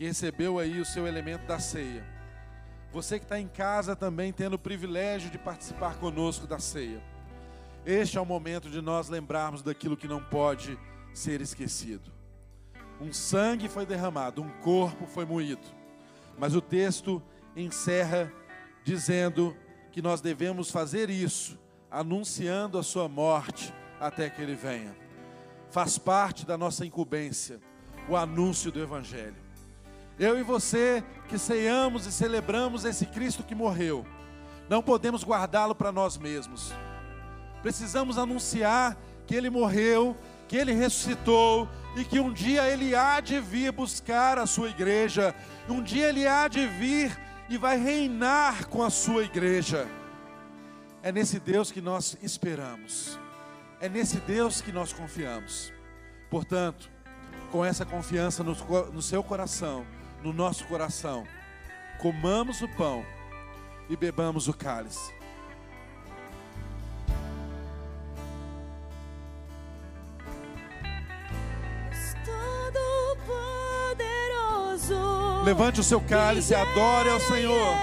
[0.00, 2.02] que recebeu aí o seu elemento da ceia.
[2.90, 7.04] Você que está em casa também tendo o privilégio de participar conosco da ceia.
[7.84, 10.78] Este é o momento de nós lembrarmos daquilo que não pode
[11.12, 12.10] ser esquecido.
[12.98, 15.66] Um sangue foi derramado, um corpo foi moído.
[16.38, 17.22] Mas o texto
[17.54, 18.32] encerra
[18.82, 19.54] dizendo
[19.92, 21.58] que nós devemos fazer isso,
[21.90, 23.70] anunciando a sua morte
[24.00, 24.96] até que ele venha.
[25.68, 27.60] Faz parte da nossa incumbência
[28.08, 29.49] o anúncio do Evangelho.
[30.20, 34.04] Eu e você que ceiamos e celebramos esse Cristo que morreu,
[34.68, 36.72] Não podemos guardá-lo para nós mesmos.
[37.60, 38.96] Precisamos anunciar
[39.26, 40.16] que ele morreu,
[40.46, 45.34] que ele ressuscitou e que um dia ele há de vir buscar a sua igreja.
[45.68, 47.18] Um dia ele há de vir
[47.48, 49.88] e vai reinar com a sua igreja.
[51.02, 53.18] É nesse Deus que nós esperamos.
[53.80, 55.72] É nesse Deus que nós confiamos.
[56.30, 56.88] Portanto,
[57.50, 58.54] com essa confiança no,
[58.92, 59.84] no seu coração,
[60.22, 61.26] no nosso coração,
[61.98, 63.04] comamos o pão
[63.88, 65.12] e bebamos o cálice.
[75.42, 77.74] Levante o seu cálice e adore ao Senhor.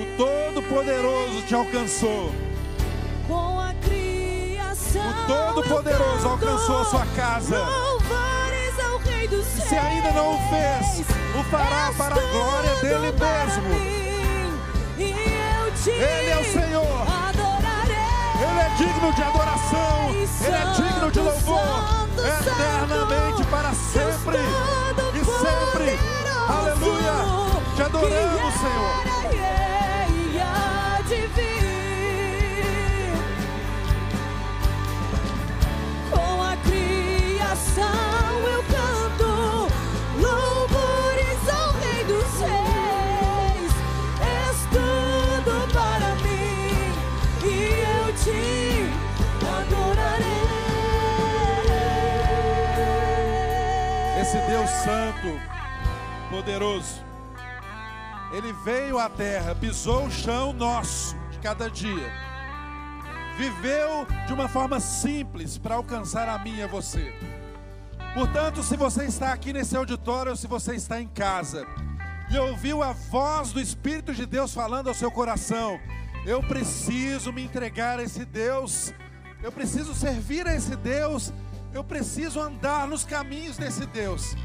[0.00, 2.32] O Todo-Poderoso te alcançou.
[4.94, 7.64] O Todo-Poderoso alcançou a sua casa.
[9.40, 11.06] Se ainda não o fez,
[11.38, 14.02] o fará para a glória dele mesmo.
[14.98, 17.06] Ele é o Senhor.
[18.40, 20.10] Ele é digno de adoração.
[20.10, 22.08] Ele é digno de louvor.
[22.18, 24.36] Eternamente para sempre
[25.14, 25.98] e sempre.
[26.48, 27.12] Aleluia.
[27.74, 29.12] Te adoramos, Senhor.
[37.82, 38.11] Deus
[56.42, 57.00] poderoso.
[58.32, 62.12] Ele veio à terra, pisou o chão nosso de cada dia.
[63.38, 67.14] Viveu de uma forma simples para alcançar a mim e a você.
[68.14, 71.66] Portanto, se você está aqui nesse auditório ou se você está em casa
[72.30, 75.78] e ouviu a voz do Espírito de Deus falando ao seu coração,
[76.26, 78.92] eu preciso me entregar a esse Deus,
[79.42, 81.32] eu preciso servir a esse Deus
[81.72, 84.36] eu preciso andar nos caminhos desse Deus.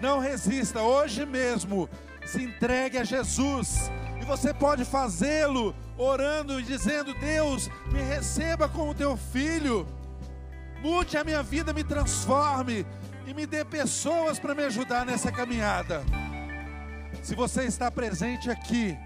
[0.00, 1.88] Não resista, hoje mesmo,
[2.24, 3.90] se entregue a Jesus.
[4.20, 9.86] E você pode fazê-lo orando e dizendo: Deus, me receba como teu filho.
[10.82, 12.86] Mude a minha vida, me transforme
[13.26, 16.02] e me dê pessoas para me ajudar nessa caminhada.
[17.22, 18.96] Se você está presente aqui,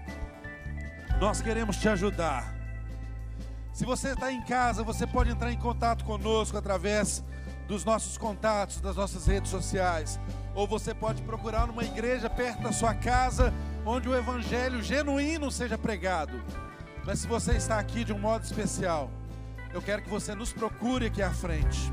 [1.19, 2.55] nós queremos te ajudar.
[3.73, 7.21] Se você está em casa, você pode entrar em contato conosco através
[7.67, 10.19] dos nossos contatos, das nossas redes sociais.
[10.53, 13.53] Ou você pode procurar numa igreja perto da sua casa,
[13.85, 16.41] onde o evangelho genuíno seja pregado.
[17.05, 19.11] Mas se você está aqui de um modo especial,
[19.73, 21.91] eu quero que você nos procure aqui à frente,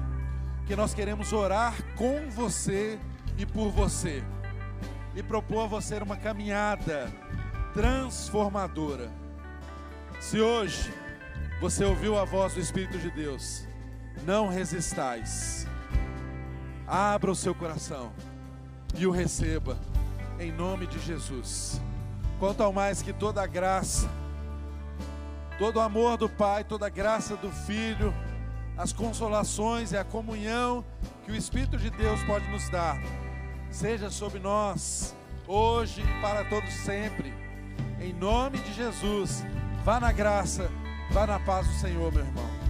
[0.66, 2.98] que nós queremos orar com você
[3.36, 4.22] e por você,
[5.14, 7.12] e propor a você uma caminhada
[7.74, 9.10] transformadora.
[10.20, 10.92] Se hoje
[11.60, 13.66] você ouviu a voz do Espírito de Deus,
[14.24, 15.66] não resistais.
[16.86, 18.12] Abra o seu coração
[18.94, 19.78] e o receba
[20.38, 21.80] em nome de Jesus.
[22.38, 24.10] Quanto ao mais que toda a graça,
[25.58, 28.12] todo o amor do Pai, toda a graça do Filho,
[28.76, 30.84] as consolações e a comunhão
[31.24, 33.00] que o Espírito de Deus pode nos dar,
[33.70, 35.14] seja sobre nós,
[35.46, 37.32] hoje e para todos sempre.
[38.00, 39.44] Em nome de Jesus,
[39.84, 40.68] vá na graça,
[41.12, 42.61] vá na paz do Senhor, meu irmão.